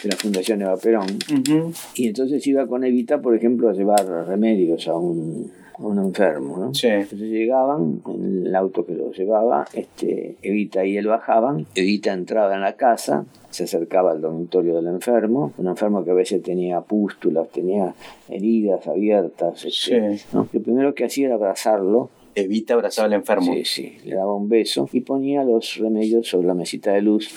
de 0.04 0.10
la 0.10 0.16
Fundación 0.16 0.62
Eva 0.62 0.78
Perón, 0.78 1.10
uh 1.10 1.34
-huh. 1.34 1.92
y 1.96 2.08
entonces 2.08 2.46
iba 2.48 2.66
con 2.68 2.84
Evita, 2.84 3.22
por 3.22 3.36
ejemplo, 3.36 3.70
a 3.70 3.74
llevar 3.74 4.06
remedios 4.28 4.88
a 4.88 4.96
un, 4.96 5.52
a 5.78 5.82
un 5.82 6.00
enfermo, 6.00 6.58
¿no? 6.58 6.74
Sí. 6.74 6.88
Entonces 6.88 7.30
llegaban, 7.30 8.02
en 8.08 8.48
el 8.48 8.56
auto 8.56 8.86
que 8.86 8.94
lo 8.94 9.12
llevaba, 9.12 9.66
este, 9.74 10.36
Evita 10.42 10.86
y 10.86 10.98
él 10.98 11.08
bajaban, 11.08 11.66
Evita 11.76 12.14
entraba 12.14 12.56
en 12.56 12.62
la 12.62 12.74
casa, 12.74 13.26
se 13.50 13.64
acercaba 13.64 14.12
al 14.12 14.22
dormitorio 14.22 14.76
del 14.76 14.88
enfermo, 14.88 15.54
un 15.58 15.68
enfermo 15.68 16.04
que 16.04 16.12
a 16.12 16.14
veces 16.14 16.42
tenía 16.44 16.82
pústulas, 16.82 17.50
tenía 17.50 17.94
heridas 18.30 18.88
abiertas. 18.88 19.66
Este, 19.66 20.18
sí. 20.18 20.26
¿no? 20.34 20.48
Lo 20.52 20.62
primero 20.62 20.94
que 20.94 21.06
hacía 21.06 21.28
era 21.28 21.36
abrazarlo. 21.36 22.10
Evita 22.36 22.76
abrazaba 22.76 23.08
al 23.08 23.14
enfermo. 23.14 23.52
Sí, 23.54 23.66
sí, 23.66 23.98
le 24.06 24.16
daba 24.16 24.34
un 24.36 24.48
beso 24.48 24.88
y 24.94 25.02
ponía 25.02 25.44
los 25.44 25.78
remedios 25.78 26.28
sobre 26.28 26.48
la 26.48 26.54
mesita 26.54 26.94
de 26.94 27.02
luz 27.02 27.34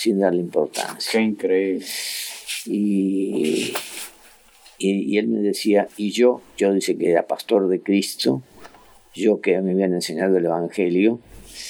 sin 0.00 0.18
darle 0.18 0.40
importancia. 0.40 0.96
Qué 1.12 1.20
increíble. 1.20 1.84
Y, 2.64 3.74
y, 4.78 5.14
y, 5.14 5.18
él 5.18 5.28
me 5.28 5.40
decía, 5.40 5.88
y 5.98 6.10
yo, 6.10 6.40
yo 6.56 6.72
dice 6.72 6.96
que 6.96 7.10
era 7.10 7.26
pastor 7.26 7.68
de 7.68 7.82
Cristo, 7.82 8.40
yo 9.14 9.42
que 9.42 9.60
me 9.60 9.72
habían 9.72 9.92
enseñado 9.92 10.38
el 10.38 10.46
Evangelio, 10.46 11.18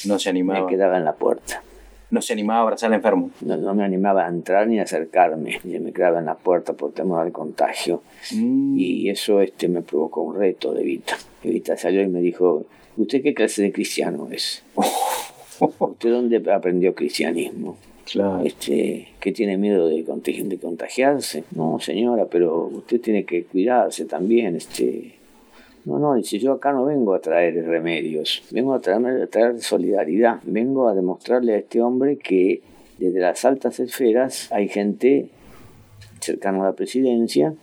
no 0.05 0.21
se 0.21 0.31
animaba. 0.31 0.61
me 0.61 0.71
quedaba 0.71 0.97
en 0.97 1.05
la 1.05 1.15
puerta. 1.15 1.65
No 2.13 2.23
se 2.23 2.33
animaba 2.35 2.61
a 2.61 2.63
abrazar 2.63 2.91
al 2.93 2.99
enfermo. 2.99 3.33
No, 3.41 3.57
no 3.57 3.75
me 3.75 3.83
animaba 3.83 4.27
a 4.27 4.29
entrar 4.29 4.69
ni 4.69 4.79
a 4.79 4.85
acercarme. 4.85 5.59
Yo 5.65 5.81
me 5.81 5.93
quedaba 5.93 6.21
en 6.21 6.27
la 6.27 6.37
puerta 6.37 6.75
por 6.75 6.93
temor 6.93 7.23
al 7.23 7.33
contagio. 7.33 8.05
Mm. 8.33 8.79
Y 8.79 9.11
eso 9.11 9.41
este, 9.41 9.67
me 9.67 9.83
provocó 9.83 10.21
un 10.23 10.37
reto 10.37 10.73
de 10.73 10.83
Evita. 10.83 11.19
Evita 11.43 11.77
salió 11.77 12.01
y 12.01 12.07
me 12.09 12.21
dijo, 12.21 12.65
¿usted 12.97 13.23
qué 13.23 13.35
clase 13.35 13.63
de 13.63 13.73
cristiano 13.73 14.29
es? 14.31 14.63
¿Usted 15.59 16.11
dónde 16.11 16.41
aprendió 16.53 16.95
cristianismo? 16.95 17.77
Claro. 18.11 18.45
Este, 18.45 19.09
que 19.21 19.33
tiene 19.33 19.57
miedo 19.57 19.89
de, 19.89 20.05
contagi 20.05 20.43
de 20.43 20.59
contagiarse. 20.59 21.45
No, 21.55 21.79
señora, 21.79 22.27
pero 22.27 22.67
usted 22.67 23.01
tiene 23.01 23.25
que 23.25 23.45
cuidarse 23.45 24.05
también. 24.05 24.57
Este, 24.57 25.15
no, 25.85 25.99
no, 25.99 26.15
dice, 26.15 26.39
yo 26.39 26.53
acá 26.53 26.73
no 26.73 26.85
vengo 26.85 27.15
a 27.15 27.21
traer 27.21 27.55
remedios, 27.65 28.43
vengo 28.51 28.75
a 28.75 28.81
traer, 28.81 29.23
a 29.23 29.27
traer 29.29 29.61
solidaridad, 29.63 30.41
vengo 30.43 30.89
a 30.89 30.95
demostrarle 30.95 31.55
a 31.55 31.59
este 31.59 31.81
hombre 31.81 32.17
que 32.17 32.61
desde 32.99 33.21
las 33.21 33.45
altas 33.45 33.81
esferas 33.81 34.53
hay 34.53 34.69
gente 34.69 35.29
cercana 36.21 36.63
a 36.63 36.67
la 36.67 36.73
presidencia 36.73 37.55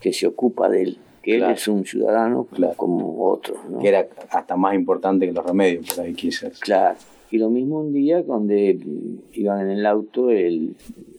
que 0.00 0.12
se 0.12 0.26
ocupa 0.26 0.68
de 0.68 0.82
él, 0.82 0.98
que 1.22 1.36
claro. 1.36 1.52
él 1.52 1.56
es 1.56 1.66
un 1.66 1.84
ciudadano 1.84 2.44
claro. 2.44 2.74
como 2.76 3.24
otros. 3.24 3.58
¿no? 3.68 3.80
Que 3.80 3.88
era 3.88 4.06
hasta 4.30 4.56
más 4.56 4.74
importante 4.74 5.26
que 5.26 5.32
los 5.32 5.44
remedios, 5.44 5.88
por 5.94 6.04
ahí 6.04 6.14
quizás. 6.14 6.58
Claro. 6.60 6.96
Y 7.32 7.38
lo 7.38 7.48
mismo 7.48 7.80
un 7.80 7.94
día 7.94 8.22
cuando 8.22 8.52
iban 8.52 9.60
en 9.62 9.70
el 9.70 9.86
auto, 9.86 10.28
el, 10.28 10.74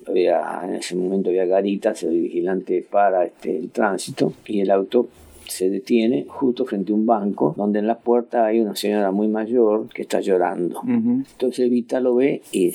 había, 0.07 0.61
en 0.63 0.75
ese 0.75 0.95
momento 0.95 1.31
había 1.31 1.45
garitas, 1.45 2.03
el 2.03 2.21
vigilante 2.21 2.85
para 2.89 3.25
este, 3.25 3.57
el 3.57 3.71
tránsito 3.71 4.31
y 4.45 4.61
el 4.61 4.69
auto 4.69 5.09
se 5.47 5.71
detiene 5.71 6.25
justo 6.27 6.65
frente 6.65 6.91
a 6.91 6.95
un 6.95 7.07
banco 7.07 7.55
donde 7.57 7.79
en 7.79 7.87
la 7.87 7.97
puerta 7.97 8.45
hay 8.45 8.59
una 8.59 8.75
señora 8.75 9.09
muy 9.09 9.27
mayor 9.27 9.89
que 9.89 10.03
está 10.03 10.19
llorando. 10.21 10.81
Uh 10.81 10.87
-huh. 10.87 11.25
Entonces 11.31 11.65
Evita 11.65 11.99
lo 11.99 12.13
ve 12.13 12.43
y 12.51 12.73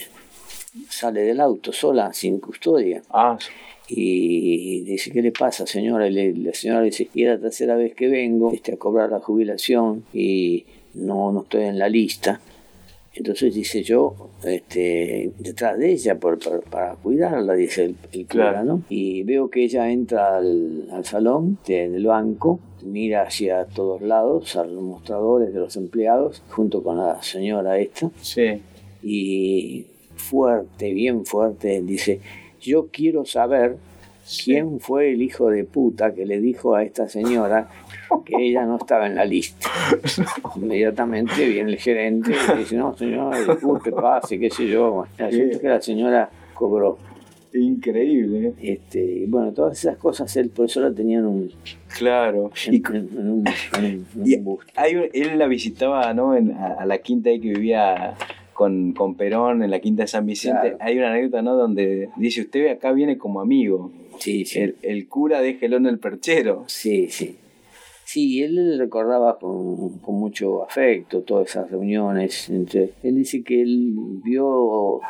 sale 0.88 1.20
del 1.20 1.40
auto 1.40 1.72
sola, 1.72 2.12
sin 2.12 2.40
custodia. 2.40 3.02
Ah. 3.08 3.38
Y 3.88 4.82
dice, 4.82 5.12
¿qué 5.12 5.22
le 5.22 5.30
pasa, 5.30 5.64
señora? 5.64 6.08
Y 6.08 6.10
le, 6.10 6.34
la 6.34 6.52
señora 6.52 6.82
dice, 6.82 7.08
y 7.14 7.22
es 7.22 7.30
la 7.30 7.38
tercera 7.38 7.76
vez 7.76 7.94
que 7.94 8.08
vengo 8.08 8.52
este, 8.52 8.72
a 8.72 8.76
cobrar 8.76 9.10
la 9.10 9.20
jubilación 9.20 10.02
y 10.12 10.64
no, 10.94 11.30
no 11.32 11.42
estoy 11.42 11.62
en 11.62 11.78
la 11.78 11.88
lista. 11.88 12.40
Entonces 13.18 13.52
dice 13.52 13.82
yo, 13.82 14.30
este, 14.44 15.32
detrás 15.40 15.76
de 15.76 15.90
ella 15.90 16.16
por, 16.20 16.38
por, 16.38 16.62
para 16.62 16.94
cuidarla, 16.94 17.54
dice 17.54 17.86
el, 17.86 17.96
el 18.12 18.26
cura, 18.28 18.50
claro. 18.52 18.64
¿no? 18.64 18.82
Y 18.88 19.24
veo 19.24 19.50
que 19.50 19.64
ella 19.64 19.90
entra 19.90 20.36
al, 20.36 20.88
al 20.92 21.04
salón 21.04 21.58
del 21.66 22.06
banco, 22.06 22.60
mira 22.84 23.22
hacia 23.22 23.64
todos 23.64 24.02
lados, 24.02 24.54
a 24.54 24.64
los 24.64 24.80
mostradores 24.84 25.52
de 25.52 25.58
los 25.58 25.76
empleados, 25.76 26.44
junto 26.48 26.84
con 26.84 26.98
la 26.98 27.20
señora 27.20 27.76
esta. 27.80 28.08
Sí. 28.20 28.62
Y 29.02 29.86
fuerte, 30.14 30.92
bien 30.92 31.26
fuerte, 31.26 31.82
dice, 31.82 32.20
yo 32.60 32.86
quiero 32.92 33.24
saber. 33.24 33.78
Quién 34.44 34.80
fue 34.80 35.12
el 35.12 35.22
hijo 35.22 35.50
de 35.50 35.64
puta 35.64 36.14
que 36.14 36.26
le 36.26 36.40
dijo 36.40 36.74
a 36.74 36.82
esta 36.82 37.08
señora 37.08 37.68
que 38.24 38.36
ella 38.38 38.64
no 38.64 38.76
estaba 38.76 39.06
en 39.06 39.14
la 39.14 39.24
lista. 39.24 39.68
Inmediatamente 40.56 41.46
viene 41.46 41.72
el 41.72 41.78
gerente 41.78 42.32
y 42.32 42.58
dice, 42.58 42.76
no 42.76 42.96
señora, 42.96 43.38
disculpe, 43.38 43.92
pase, 43.92 44.38
qué 44.38 44.50
sé 44.50 44.68
yo. 44.68 45.06
La 45.18 45.30
gente 45.30 45.58
que 45.58 45.68
la 45.68 45.80
señora 45.80 46.30
cobró. 46.54 46.98
Increíble. 47.54 48.52
Este, 48.60 49.00
y 49.02 49.26
bueno, 49.26 49.52
todas 49.52 49.78
esas 49.78 49.96
cosas 49.96 50.34
él 50.36 50.50
por 50.50 50.66
eso 50.66 50.80
la 50.80 50.88
un 50.88 51.50
claro 51.96 52.50
en, 52.66 52.74
y, 52.74 52.76
en, 52.76 52.96
en 52.96 53.30
un, 53.30 53.44
y 54.24 54.36
un 54.36 54.58
hay 54.76 55.10
él 55.14 55.38
la 55.38 55.46
visitaba 55.46 56.12
¿no? 56.12 56.36
En, 56.36 56.52
a, 56.52 56.74
a, 56.74 56.86
la 56.86 56.98
quinta 56.98 57.30
ahí 57.30 57.40
que 57.40 57.48
vivía 57.48 58.14
con, 58.58 58.92
con 58.92 59.14
Perón 59.14 59.62
en 59.62 59.70
la 59.70 59.78
quinta 59.78 60.02
de 60.02 60.08
San 60.08 60.26
Vicente 60.26 60.60
Claro. 60.70 60.76
hay 60.80 60.98
una 60.98 61.12
anécdota 61.12 61.42
¿no? 61.42 61.54
donde 61.54 62.08
dice 62.16 62.40
usted 62.40 62.72
acá 62.72 62.90
viene 62.90 63.16
como 63.16 63.40
amigo 63.40 63.92
sí, 64.18 64.44
sí. 64.44 64.58
el, 64.58 64.74
el 64.82 65.06
cura 65.06 65.40
déjelo 65.40 65.76
en 65.76 65.86
el 65.86 66.00
perchero 66.00 66.64
sí 66.66 67.06
sí 67.08 67.36
Sí, 68.10 68.42
él 68.42 68.78
recordaba 68.78 69.38
con, 69.38 69.98
con, 69.98 70.14
mucho 70.14 70.64
afecto 70.64 71.20
todas 71.20 71.50
esas 71.50 71.70
reuniones. 71.70 72.48
Entre, 72.48 72.94
él 73.02 73.16
dice 73.16 73.42
que 73.42 73.60
él 73.60 73.92
vio, 74.24 75.00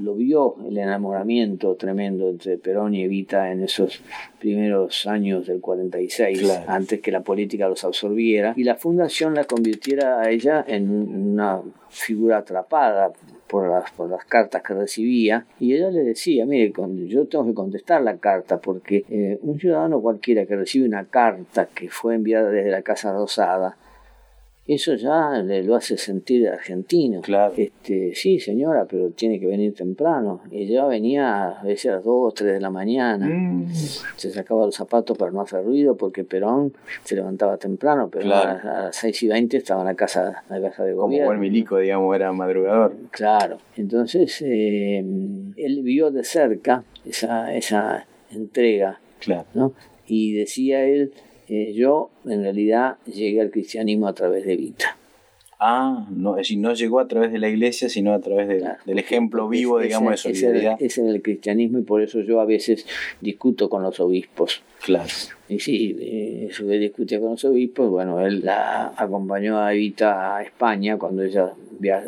lo 0.00 0.14
vio 0.16 0.56
el 0.68 0.78
enamoramiento 0.78 1.76
tremendo 1.76 2.28
entre 2.28 2.58
Perón 2.58 2.96
y 2.96 3.04
Evita 3.04 3.52
en 3.52 3.62
esos 3.62 4.00
primeros 4.40 5.06
años 5.06 5.46
del 5.46 5.60
46, 5.60 6.40
claro. 6.40 6.64
antes 6.66 7.00
que 7.00 7.12
la 7.12 7.20
política 7.20 7.68
los 7.68 7.84
absorbiera 7.84 8.52
y 8.56 8.64
la 8.64 8.74
fundación 8.74 9.34
la 9.34 9.44
convirtiera 9.44 10.20
a 10.20 10.28
ella 10.28 10.64
en 10.66 10.90
una 10.90 11.62
figura 11.88 12.38
atrapada 12.38 13.12
por 13.48 13.68
las, 13.68 13.90
por 13.92 14.10
las 14.10 14.24
cartas 14.24 14.62
que 14.62 14.74
recibía 14.74 15.46
y 15.58 15.74
ella 15.74 15.90
le 15.90 16.02
decía, 16.04 16.46
mire, 16.46 16.72
yo 17.06 17.26
tengo 17.26 17.46
que 17.46 17.54
contestar 17.54 18.02
la 18.02 18.18
carta 18.18 18.58
porque 18.58 19.04
eh, 19.08 19.38
un 19.42 19.58
ciudadano 19.58 20.00
cualquiera 20.00 20.46
que 20.46 20.56
recibe 20.56 20.86
una 20.86 21.04
carta 21.06 21.66
que 21.66 21.88
fue 21.88 22.14
enviada 22.14 22.50
desde 22.50 22.70
la 22.70 22.82
Casa 22.82 23.12
Rosada, 23.12 23.76
eso 24.74 24.94
ya 24.94 25.42
le 25.42 25.62
lo 25.62 25.76
hace 25.76 25.96
sentir 25.96 26.46
argentino. 26.46 27.22
Claro. 27.22 27.54
Este, 27.56 28.14
sí, 28.14 28.38
señora, 28.38 28.84
pero 28.84 29.10
tiene 29.10 29.40
que 29.40 29.46
venir 29.46 29.74
temprano. 29.74 30.42
Y 30.50 30.64
ella 30.64 30.84
venía 30.86 31.58
a 31.58 31.62
veces 31.62 31.90
a 31.90 31.96
las 31.96 32.04
2 32.04 32.14
o 32.14 32.30
3 32.32 32.52
de 32.52 32.60
la 32.60 32.68
mañana. 32.68 33.26
Mm. 33.26 33.72
Se 34.16 34.30
sacaba 34.30 34.66
los 34.66 34.74
zapatos 34.74 35.16
para 35.16 35.30
no 35.30 35.40
hacer 35.40 35.64
ruido 35.64 35.96
porque 35.96 36.22
Perón 36.22 36.74
se 37.02 37.16
levantaba 37.16 37.56
temprano, 37.56 38.10
pero 38.12 38.34
a, 38.34 38.60
las 38.62 38.96
6 38.96 39.22
y 39.22 39.28
20 39.28 39.56
estaba 39.56 39.80
en 39.80 39.86
la 39.86 39.94
casa, 39.94 40.44
la 40.50 40.60
casa 40.60 40.84
de 40.84 40.92
gobierno. 40.92 41.28
Como 41.28 41.38
buen 41.38 41.40
milico, 41.40 41.78
digamos, 41.78 42.14
era 42.14 42.30
madrugador. 42.32 42.94
Claro. 43.10 43.56
Entonces, 43.76 44.42
eh, 44.42 44.98
él 44.98 45.82
vio 45.82 46.10
de 46.10 46.24
cerca 46.24 46.84
esa, 47.06 47.54
esa 47.54 48.06
entrega. 48.30 49.00
Claro. 49.20 49.46
¿no? 49.54 49.72
Y 50.06 50.34
decía 50.34 50.84
él 50.84 51.12
eh, 51.48 51.72
yo 51.74 52.10
en 52.26 52.42
realidad 52.42 52.96
llegué 53.06 53.40
al 53.40 53.50
cristianismo 53.50 54.06
a 54.08 54.12
través 54.12 54.44
de 54.44 54.56
Vita. 54.56 54.96
Ah, 55.60 56.06
no, 56.10 56.32
es 56.36 56.42
decir, 56.42 56.58
no 56.58 56.72
llegó 56.72 57.00
a 57.00 57.08
través 57.08 57.32
de 57.32 57.38
la 57.38 57.48
iglesia, 57.48 57.88
sino 57.88 58.12
a 58.12 58.20
través 58.20 58.46
del 58.46 58.98
ejemplo 58.98 59.48
vivo, 59.48 59.80
digamos, 59.80 60.12
de 60.12 60.16
solidaridad. 60.16 60.76
Es 60.80 60.98
en 60.98 61.08
el 61.08 61.20
cristianismo 61.20 61.80
y 61.80 61.82
por 61.82 62.00
eso 62.00 62.20
yo 62.20 62.40
a 62.40 62.44
veces 62.44 62.86
discuto 63.20 63.68
con 63.68 63.82
los 63.82 63.98
obispos. 63.98 64.62
Claro. 64.84 65.08
Y 65.48 65.58
sí, 65.58 65.96
eh, 65.98 66.46
eso 66.48 66.64
que 66.64 66.78
discutía 66.78 67.18
con 67.18 67.30
los 67.30 67.44
obispos, 67.44 67.90
bueno, 67.90 68.24
él 68.24 68.42
la 68.44 68.92
acompañó 68.96 69.58
a 69.58 69.74
Evita 69.74 70.36
a 70.36 70.42
España 70.44 70.96
cuando 70.96 71.24
ella 71.24 71.52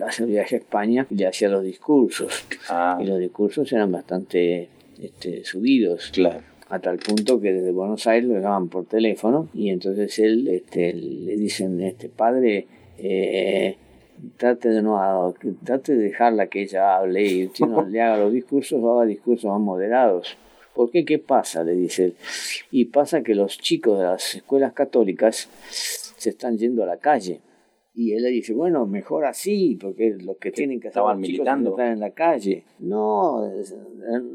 hacía 0.07 0.27
el 0.27 0.31
viaje 0.31 0.55
a 0.55 0.59
España 0.59 1.07
y 1.11 1.17
le 1.17 1.27
hacía 1.27 1.49
los 1.49 1.65
discursos. 1.65 2.45
Ah. 2.69 3.01
Y 3.03 3.07
los 3.07 3.19
discursos 3.19 3.73
eran 3.73 3.91
bastante 3.91 4.69
este, 5.01 5.43
subidos. 5.45 6.11
Claro 6.13 6.50
a 6.71 6.79
tal 6.79 6.99
punto 6.99 7.41
que 7.41 7.53
desde 7.53 7.73
Buenos 7.73 8.07
Aires 8.07 8.29
lo 8.29 8.37
llamaban 8.37 8.69
por 8.69 8.87
teléfono 8.87 9.49
y 9.53 9.71
entonces 9.71 10.19
él 10.21 10.47
este, 10.49 10.95
le 10.95 11.37
dicen, 11.37 11.81
este 11.81 12.09
padre, 12.09 12.67
eh, 12.97 13.77
trate 14.37 14.69
de 14.69 14.81
no 14.81 15.35
trate 15.65 15.97
de 15.97 16.03
dejarla 16.05 16.47
que 16.47 16.63
ella 16.63 16.97
hable 16.97 17.27
y 17.27 17.47
usted 17.47 17.67
no 17.67 17.83
le 17.85 18.01
haga 18.01 18.19
los 18.19 18.33
discursos 18.33 18.83
haga 18.85 19.05
discursos 19.05 19.51
más 19.51 19.61
moderados. 19.61 20.37
¿Por 20.75 20.91
qué? 20.91 21.05
¿Qué 21.05 21.19
pasa? 21.19 21.65
le 21.65 21.73
dice. 21.73 22.15
Y 22.71 22.87
pasa 22.87 23.23
que 23.23 23.35
los 23.35 23.59
chicos 23.59 23.99
de 23.99 24.05
las 24.05 24.37
escuelas 24.37 24.73
católicas 24.73 25.49
se 25.69 26.31
están 26.31 26.57
yendo 26.57 26.85
a 26.85 26.87
la 26.87 26.99
calle 26.99 27.41
y 27.93 28.13
él 28.13 28.23
le 28.23 28.29
dice, 28.29 28.53
bueno, 28.53 28.87
mejor 28.87 29.25
así, 29.25 29.77
porque 29.81 30.17
los 30.21 30.37
que 30.37 30.53
tienen 30.53 30.81
que 30.81 30.91
militando 31.17 31.71
están 31.71 31.93
en 31.93 32.01
la 32.01 32.11
calle. 32.11 32.65
No, 32.79 33.51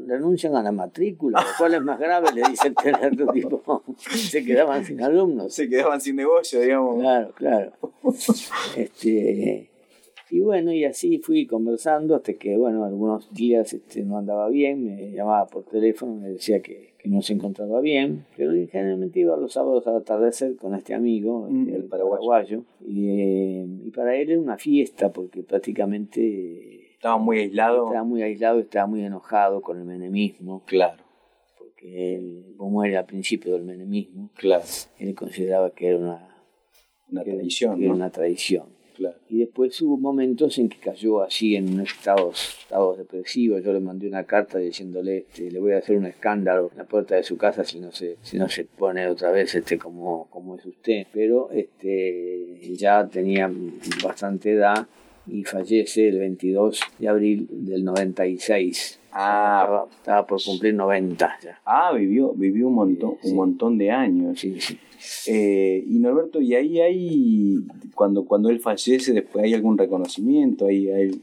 renuncian 0.06 0.54
a 0.56 0.62
la 0.62 0.72
matrícula, 0.72 1.40
lo 1.40 1.46
cual 1.56 1.74
es 1.74 1.82
más 1.82 1.98
grave, 1.98 2.28
le 2.34 2.42
dice 2.50 2.68
el 2.68 2.74
teléfono, 2.82 3.32
tipo, 3.32 3.82
se 3.96 4.44
quedaban 4.44 4.84
sin 4.84 5.02
alumnos. 5.02 5.54
Se 5.54 5.68
quedaban 5.68 6.00
sin 6.00 6.16
negocio, 6.16 6.60
digamos. 6.60 7.00
Claro, 7.00 7.32
claro. 7.34 7.72
Este, 8.76 9.70
y 10.30 10.40
bueno, 10.40 10.72
y 10.72 10.84
así 10.84 11.18
fui 11.18 11.46
conversando 11.46 12.16
hasta 12.16 12.34
que, 12.34 12.56
bueno, 12.56 12.84
algunos 12.84 13.32
días 13.32 13.72
este, 13.72 14.02
no 14.02 14.18
andaba 14.18 14.48
bien, 14.48 14.84
me 14.84 15.12
llamaba 15.12 15.46
por 15.46 15.64
teléfono, 15.64 16.14
me 16.16 16.30
decía 16.30 16.60
que 16.60 16.96
no 17.04 17.22
se 17.22 17.34
encontraba 17.34 17.80
bien, 17.80 18.26
pero 18.36 18.52
generalmente 18.70 19.20
iba 19.20 19.36
los 19.36 19.52
sábados 19.52 19.86
al 19.86 19.96
atardecer 19.96 20.56
con 20.56 20.74
este 20.74 20.94
amigo, 20.94 21.46
mm, 21.48 21.62
este, 21.62 21.76
el 21.76 21.84
paraguayo, 21.84 22.64
y, 22.84 23.10
y, 23.86 23.90
para 23.94 24.16
él 24.16 24.30
era 24.30 24.40
una 24.40 24.58
fiesta 24.58 25.12
porque 25.12 25.42
prácticamente... 25.42 26.94
Estaba 26.94 27.18
muy 27.18 27.38
aislado. 27.38 27.86
Estaba 27.86 28.04
muy 28.04 28.22
aislado, 28.22 28.58
estaba 28.58 28.86
muy 28.86 29.04
enojado 29.04 29.60
con 29.60 29.78
el 29.78 29.84
menemismo. 29.84 30.62
Claro. 30.66 31.02
Porque 31.58 32.16
él, 32.16 32.54
como 32.56 32.82
era 32.84 33.00
al 33.00 33.06
principio 33.06 33.52
del 33.52 33.62
menemismo, 33.62 34.30
claro. 34.34 34.64
él 34.98 35.14
consideraba 35.14 35.70
que 35.70 35.88
era 35.88 35.98
una, 35.98 36.28
una 37.10 37.22
tradición. 37.22 37.82
era 37.82 37.92
una 37.92 38.10
tradición. 38.10 38.75
Y 39.28 39.38
después 39.38 39.80
hubo 39.82 39.96
momentos 39.96 40.58
en 40.58 40.68
que 40.68 40.78
cayó 40.78 41.22
así 41.22 41.56
en 41.56 41.80
estados, 41.80 42.58
estados 42.60 42.98
depresivos. 42.98 43.62
Yo 43.62 43.72
le 43.72 43.80
mandé 43.80 44.08
una 44.08 44.24
carta 44.24 44.58
diciéndole, 44.58 45.18
este, 45.18 45.50
le 45.50 45.58
voy 45.58 45.72
a 45.72 45.78
hacer 45.78 45.96
un 45.96 46.06
escándalo 46.06 46.70
en 46.72 46.78
la 46.78 46.84
puerta 46.84 47.16
de 47.16 47.22
su 47.22 47.36
casa 47.36 47.64
si 47.64 47.78
no 47.78 47.92
se, 47.92 48.16
si 48.22 48.38
no 48.38 48.48
se 48.48 48.64
pone 48.64 49.06
otra 49.08 49.30
vez 49.30 49.54
este, 49.54 49.78
como, 49.78 50.28
como 50.30 50.56
es 50.56 50.66
usted. 50.66 51.06
Pero 51.12 51.50
este, 51.50 52.60
ya 52.76 53.06
tenía 53.06 53.50
bastante 54.02 54.52
edad 54.52 54.86
y 55.26 55.44
fallece 55.44 56.08
el 56.08 56.18
22 56.18 56.80
de 56.98 57.08
abril 57.08 57.48
del 57.50 57.84
96. 57.84 59.00
Ah, 59.12 59.86
estaba, 59.90 60.26
por 60.26 60.42
cumplir 60.42 60.74
90 60.74 61.38
ya. 61.42 61.60
Ah, 61.64 61.92
vivió, 61.94 62.32
vivió 62.32 62.68
un 62.68 62.74
montón, 62.74 63.16
un 63.22 63.34
montón 63.34 63.78
de 63.78 63.90
años. 63.90 64.38
Sí, 64.38 64.60
sí. 64.60 64.78
Eh, 65.26 65.84
y 65.86 65.98
Norberto, 65.98 66.40
¿y 66.40 66.54
ahí 66.54 66.80
hay, 66.80 67.54
cuando, 67.94 68.24
cuando 68.24 68.48
él 68.50 68.60
fallece, 68.60 69.12
después 69.12 69.44
hay 69.44 69.54
algún 69.54 69.76
reconocimiento? 69.78 70.66
Ahí 70.66 70.90
hay... 70.90 71.20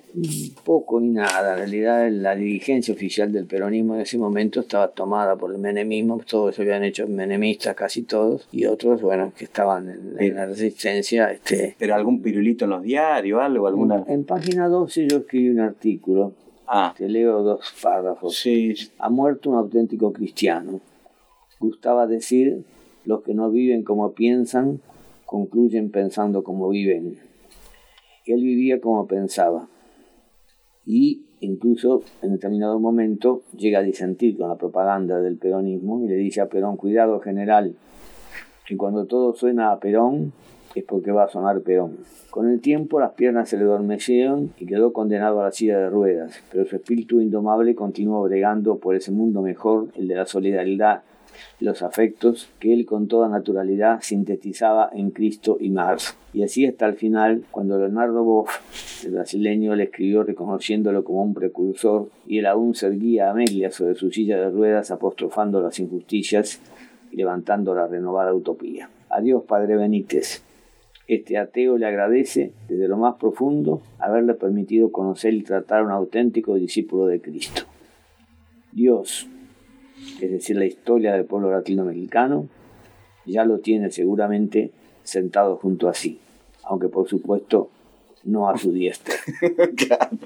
Poco 0.64 1.02
y 1.02 1.10
nada. 1.10 1.54
En 1.54 1.58
realidad, 1.60 2.10
la 2.12 2.36
dirigencia 2.36 2.94
oficial 2.94 3.32
del 3.32 3.46
peronismo 3.46 3.96
en 3.96 4.02
ese 4.02 4.18
momento 4.18 4.62
estaba 4.62 4.90
tomada 4.90 5.36
por 5.36 5.52
el 5.52 5.58
menemismo. 5.58 6.20
Todos 6.28 6.56
se 6.56 6.62
habían 6.62 6.84
hecho 6.84 7.08
menemistas, 7.08 7.76
casi 7.76 8.04
todos. 8.04 8.48
Y 8.52 8.66
otros, 8.66 9.02
bueno, 9.02 9.32
que 9.38 9.46
estaban 9.46 9.90
en, 10.18 10.36
la 10.36 10.46
resistencia. 10.46 11.32
Este, 11.32 11.76
¿Pero 11.78 11.96
algún 11.96 12.22
pirulito 12.22 12.66
en 12.66 12.72
los 12.72 12.84
diarios, 12.84 13.42
algo? 13.42 13.68
alguna 13.68 14.04
En, 14.08 14.24
página 14.24 14.68
12 14.68 15.08
yo 15.10 15.18
escribí 15.18 15.50
un 15.50 15.60
artículo. 15.60 16.34
Ah. 16.68 16.94
Te 16.98 17.08
leo 17.10 17.44
dos 17.44 17.74
párrafos. 17.82 18.36
Sí. 18.36 18.74
Ha 19.00 19.10
muerto 19.10 19.50
un 19.50 19.58
auténtico 19.58 20.12
cristiano. 20.12 20.80
Gustaba 21.60 22.08
decir 22.08 22.64
los 23.06 23.22
que 23.24 23.34
no 23.34 23.50
viven 23.50 23.84
como 23.84 24.14
piensan, 24.14 24.80
concluyen 25.26 25.92
pensando 25.92 26.44
como 26.44 26.70
viven. 26.70 27.18
Él 28.26 28.42
vivía 28.42 28.80
como 28.80 29.08
pensaba. 29.08 29.68
Y 30.86 31.26
incluso 31.40 32.04
en 32.22 32.34
determinado 32.34 32.80
momento 32.80 33.44
llega 33.58 33.80
a 33.80 33.84
disentir 33.84 34.38
con 34.38 34.50
la 34.50 34.58
propaganda 34.58 35.20
del 35.20 35.38
peronismo 35.38 36.04
y 36.04 36.08
le 36.08 36.16
dice 36.16 36.42
a 36.42 36.48
Perón, 36.48 36.78
cuidado 36.78 37.20
general, 37.20 37.76
que 38.66 38.78
cuando 38.78 39.06
todo 39.06 39.34
suena 39.34 39.72
a 39.72 39.80
Perón 39.80 40.34
es 40.76 40.84
porque 40.84 41.12
va 41.12 41.26
a 41.26 41.30
sonar 41.30 41.62
Perón. 41.62 41.98
Con 42.30 42.50
el 42.50 42.62
tiempo 42.62 43.00
las 43.00 43.12
piernas 43.12 43.50
se 43.50 43.58
le 43.58 43.64
adormecieron 43.64 44.52
y 44.60 44.66
quedó 44.66 44.94
condenado 44.94 45.42
a 45.42 45.46
la 45.46 45.52
silla 45.52 45.78
de 45.78 45.90
ruedas, 45.90 46.42
pero 46.52 46.66
su 46.66 46.76
espíritu 46.76 47.22
indomable 47.22 47.76
continuó 47.76 48.24
bregando 48.24 48.78
por 48.78 48.96
ese 48.96 49.12
mundo 49.12 49.42
mejor, 49.42 49.90
el 49.96 50.08
de 50.08 50.16
la 50.16 50.26
solidaridad 50.26 51.04
los 51.60 51.82
afectos 51.82 52.50
que 52.60 52.74
él 52.74 52.86
con 52.86 53.08
toda 53.08 53.30
naturalidad 53.30 54.00
sintetizaba 54.02 54.90
en 54.94 55.12
Cristo 55.12 55.58
y 55.60 55.70
Marx. 55.70 56.16
Y 56.34 56.44
así 56.44 56.66
hasta 56.66 56.88
el 56.88 56.96
final, 56.96 57.44
cuando 57.52 57.78
Leonardo 57.78 58.24
Boff, 58.24 59.06
el 59.06 59.12
brasileño, 59.12 59.76
le 59.76 59.86
escribió 59.86 60.24
reconociéndolo 60.24 61.04
como 61.04 61.24
un 61.24 61.34
precursor, 61.34 62.10
y 62.26 62.40
él 62.40 62.46
aún 62.46 62.76
seguía 62.76 63.28
a 63.28 63.32
Amelia 63.32 63.72
sobre 63.72 63.96
su 63.96 64.12
silla 64.12 64.40
de 64.40 64.50
ruedas 64.50 64.92
apostrofando 64.92 65.62
las 65.62 65.80
injusticias 65.80 66.60
y 67.12 67.18
levantando 67.18 67.76
la 67.76 67.88
renovada 67.88 68.34
utopía. 68.34 68.90
Adiós, 69.10 69.44
Padre 69.44 69.78
Benítez. 69.78 70.42
Este 71.08 71.38
ateo 71.38 71.78
le 71.78 71.86
agradece 71.86 72.54
desde 72.70 72.88
lo 72.88 72.98
más 72.98 73.16
profundo 73.16 73.82
haberle 74.00 74.34
permitido 74.36 74.92
conocer 74.92 75.34
y 75.34 75.44
tratar 75.44 75.82
a 75.82 75.84
un 75.84 75.92
auténtico 75.92 76.56
discípulo 76.56 77.08
de 77.08 77.20
Cristo. 77.20 77.64
Dios, 78.72 79.28
es 80.22 80.32
decir, 80.32 80.56
la 80.56 80.66
historia 80.66 81.14
del 81.14 81.26
pueblo 81.26 81.52
latinoamericano, 81.52 82.48
ya 83.26 83.46
lo 83.46 83.60
tiene 83.60 83.92
seguramente 83.92 84.72
sentado 85.04 85.58
junto 85.58 85.90
a 85.90 85.94
sí, 85.94 86.20
aunque 86.64 86.88
por 86.88 87.08
supuesto 87.08 87.70
no 88.24 88.50
a 88.50 88.58
su 88.58 88.72
diestra. 88.72 89.16
claro. 89.76 90.18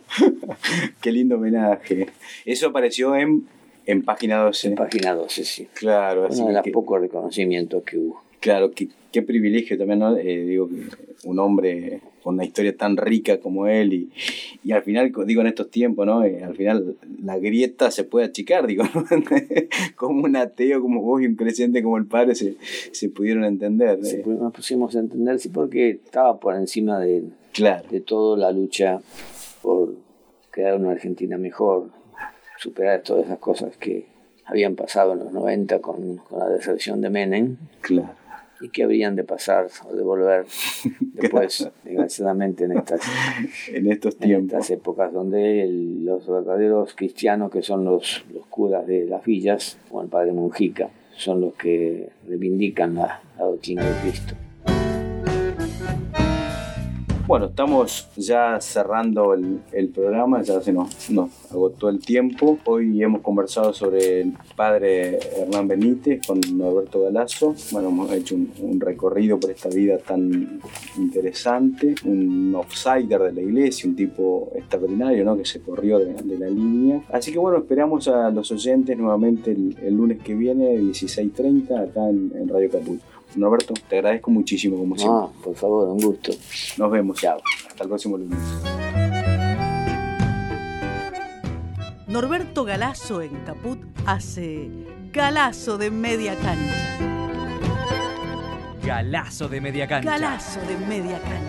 Qué 1.01 1.11
lindo 1.11 1.35
homenaje. 1.35 2.07
Eso 2.45 2.67
apareció 2.67 3.15
en, 3.15 3.47
en 3.85 4.03
página 4.03 4.37
12. 4.43 4.67
En 4.69 4.75
página 4.75 5.15
12, 5.15 5.43
sí. 5.43 5.67
Claro, 5.73 6.25
así 6.25 6.41
Uno 6.41 6.49
de 6.49 6.53
los 6.53 6.67
pocos 6.69 7.01
reconocimientos 7.01 7.83
que 7.83 7.97
hubo. 7.97 8.21
Claro, 8.39 8.71
qué, 8.71 8.87
qué 9.11 9.23
privilegio 9.23 9.77
también, 9.77 9.99
¿no? 9.99 10.15
Eh, 10.15 10.45
digo, 10.45 10.69
un 11.23 11.39
hombre 11.39 12.01
con 12.27 12.35
una 12.35 12.43
historia 12.43 12.75
tan 12.75 12.97
rica 12.97 13.39
como 13.39 13.67
él 13.67 13.93
y, 13.93 14.11
y 14.61 14.73
al 14.73 14.83
final, 14.83 15.13
digo 15.25 15.39
en 15.39 15.47
estos 15.47 15.71
tiempos, 15.71 16.05
¿no? 16.05 16.25
Eh, 16.25 16.43
al 16.43 16.57
final 16.57 16.97
la 17.23 17.39
grieta 17.39 17.89
se 17.89 18.03
puede 18.03 18.25
achicar, 18.25 18.67
digo, 18.67 18.83
como 19.95 20.25
un 20.25 20.35
ateo 20.35 20.81
como 20.81 21.01
vos 21.01 21.21
y 21.21 21.25
un 21.25 21.37
creyente 21.37 21.81
como 21.81 21.95
el 21.95 22.05
padre 22.05 22.35
se, 22.35 22.57
se 22.91 23.07
pudieron 23.07 23.45
entender. 23.45 24.03
Sí, 24.03 24.17
pues 24.25 24.37
nos 24.39 24.51
pusimos 24.51 24.93
a 24.97 24.99
entender, 24.99 25.39
sí, 25.39 25.47
porque 25.47 25.91
estaba 25.91 26.37
por 26.37 26.53
encima 26.57 26.99
de, 26.99 27.23
claro. 27.53 27.87
de 27.89 28.01
todo 28.01 28.35
la 28.35 28.51
lucha 28.51 28.99
por 29.61 29.95
crear 30.51 30.75
una 30.75 30.91
Argentina 30.91 31.37
mejor, 31.37 31.91
superar 32.57 33.03
todas 33.03 33.27
esas 33.27 33.39
cosas 33.39 33.77
que 33.77 34.05
habían 34.43 34.75
pasado 34.75 35.13
en 35.13 35.19
los 35.19 35.31
90 35.31 35.79
con, 35.79 36.17
con 36.17 36.39
la 36.39 36.49
deserción 36.49 36.99
de 36.99 37.09
Menem. 37.09 37.55
Claro 37.79 38.26
y 38.61 38.69
que 38.69 38.83
habrían 38.83 39.15
de 39.15 39.23
pasar 39.23 39.67
o 39.89 39.95
de 39.95 40.01
volver 40.01 40.45
después, 40.99 41.69
desgraciadamente, 41.83 42.65
en 42.65 42.77
estas, 42.77 43.01
en 43.67 43.91
estos 43.91 44.17
tiempos. 44.17 44.53
En 44.53 44.59
estas 44.59 44.69
épocas 44.71 45.13
donde 45.13 45.67
los 46.03 46.27
verdaderos 46.27 46.93
cristianos, 46.95 47.51
que 47.51 47.61
son 47.61 47.85
los, 47.85 48.25
los 48.33 48.45
curas 48.47 48.87
de 48.87 49.05
las 49.05 49.23
villas, 49.23 49.77
o 49.91 50.01
el 50.01 50.07
padre 50.07 50.33
Monjica, 50.33 50.89
son 51.15 51.41
los 51.41 51.53
que 51.55 52.09
reivindican 52.27 52.95
la, 52.95 53.21
la 53.37 53.45
doctrina 53.45 53.83
de 53.83 54.01
Cristo. 54.01 54.46
Bueno, 57.27 57.47
estamos 57.47 58.07
ya 58.15 58.57
cerrando 58.61 59.33
el, 59.33 59.59
el, 59.73 59.89
programa, 59.89 60.41
ya 60.43 60.61
se 60.61 60.71
nos, 60.71 61.11
agotó 61.51 61.89
el 61.89 61.99
tiempo. 61.99 62.57
Hoy 62.63 63.03
hemos 63.03 63.21
conversado 63.21 63.73
sobre 63.73 64.21
el 64.21 64.33
padre 64.55 65.19
Hernán 65.35 65.67
Benítez 65.67 66.25
con 66.25 66.39
Norberto 66.57 67.01
Galazo. 67.01 67.53
Bueno, 67.73 67.89
hemos 67.89 68.13
hecho 68.13 68.35
un, 68.35 68.79
recorrido 68.79 69.41
por 69.41 69.51
esta 69.51 69.67
vida 69.67 69.97
tan 69.97 70.61
interesante, 70.97 71.95
un 72.05 72.53
outsider 72.55 73.21
de 73.23 73.33
la 73.33 73.41
iglesia, 73.41 73.89
un 73.89 73.97
tipo 73.97 74.49
extraordinario 74.55 75.25
¿no? 75.25 75.35
que 75.35 75.43
se 75.43 75.59
corrió 75.59 75.99
de, 75.99 76.13
de 76.13 76.39
la 76.39 76.47
línea. 76.47 77.03
Así 77.11 77.33
que 77.33 77.39
bueno, 77.39 77.57
esperamos 77.57 78.07
a 78.07 78.29
los 78.29 78.49
oyentes 78.53 78.97
nuevamente 78.97 79.51
el, 79.51 79.93
lunes 79.93 80.19
que 80.23 80.33
viene, 80.33 80.77
16.30, 80.77 81.89
acá 81.89 82.07
en, 82.07 82.31
en 82.33 82.47
Radio 82.47 82.69
Caput. 82.71 83.01
Norberto, 83.35 83.73
te 83.87 83.97
agradezco 83.97 84.31
muchísimo 84.31 84.77
como 84.77 84.97
siempre. 84.97 85.25
Ah, 85.25 85.43
por 85.43 85.55
favor, 85.55 85.87
un 85.89 85.99
gusto. 85.99 86.31
Nos 86.77 86.91
vemos. 86.91 87.17
Chao. 87.19 87.39
Hasta 87.67 87.83
el 87.83 87.89
próximo 87.89 88.17
lunes. 88.17 88.39
Norberto 92.07 92.63
Galazo 92.63 93.21
en 93.21 93.35
Caput 93.45 93.79
hace 94.05 94.69
Galazo 95.11 95.77
de 95.77 95.91
media 95.91 96.35
cancha. 96.35 96.97
Galazo 98.83 99.49
de 99.49 99.61
media 99.61 99.87
cancha. 99.87 100.09
Galazo 100.11 100.59
de 100.61 100.77
media 100.87 101.19
cancha. 101.19 101.46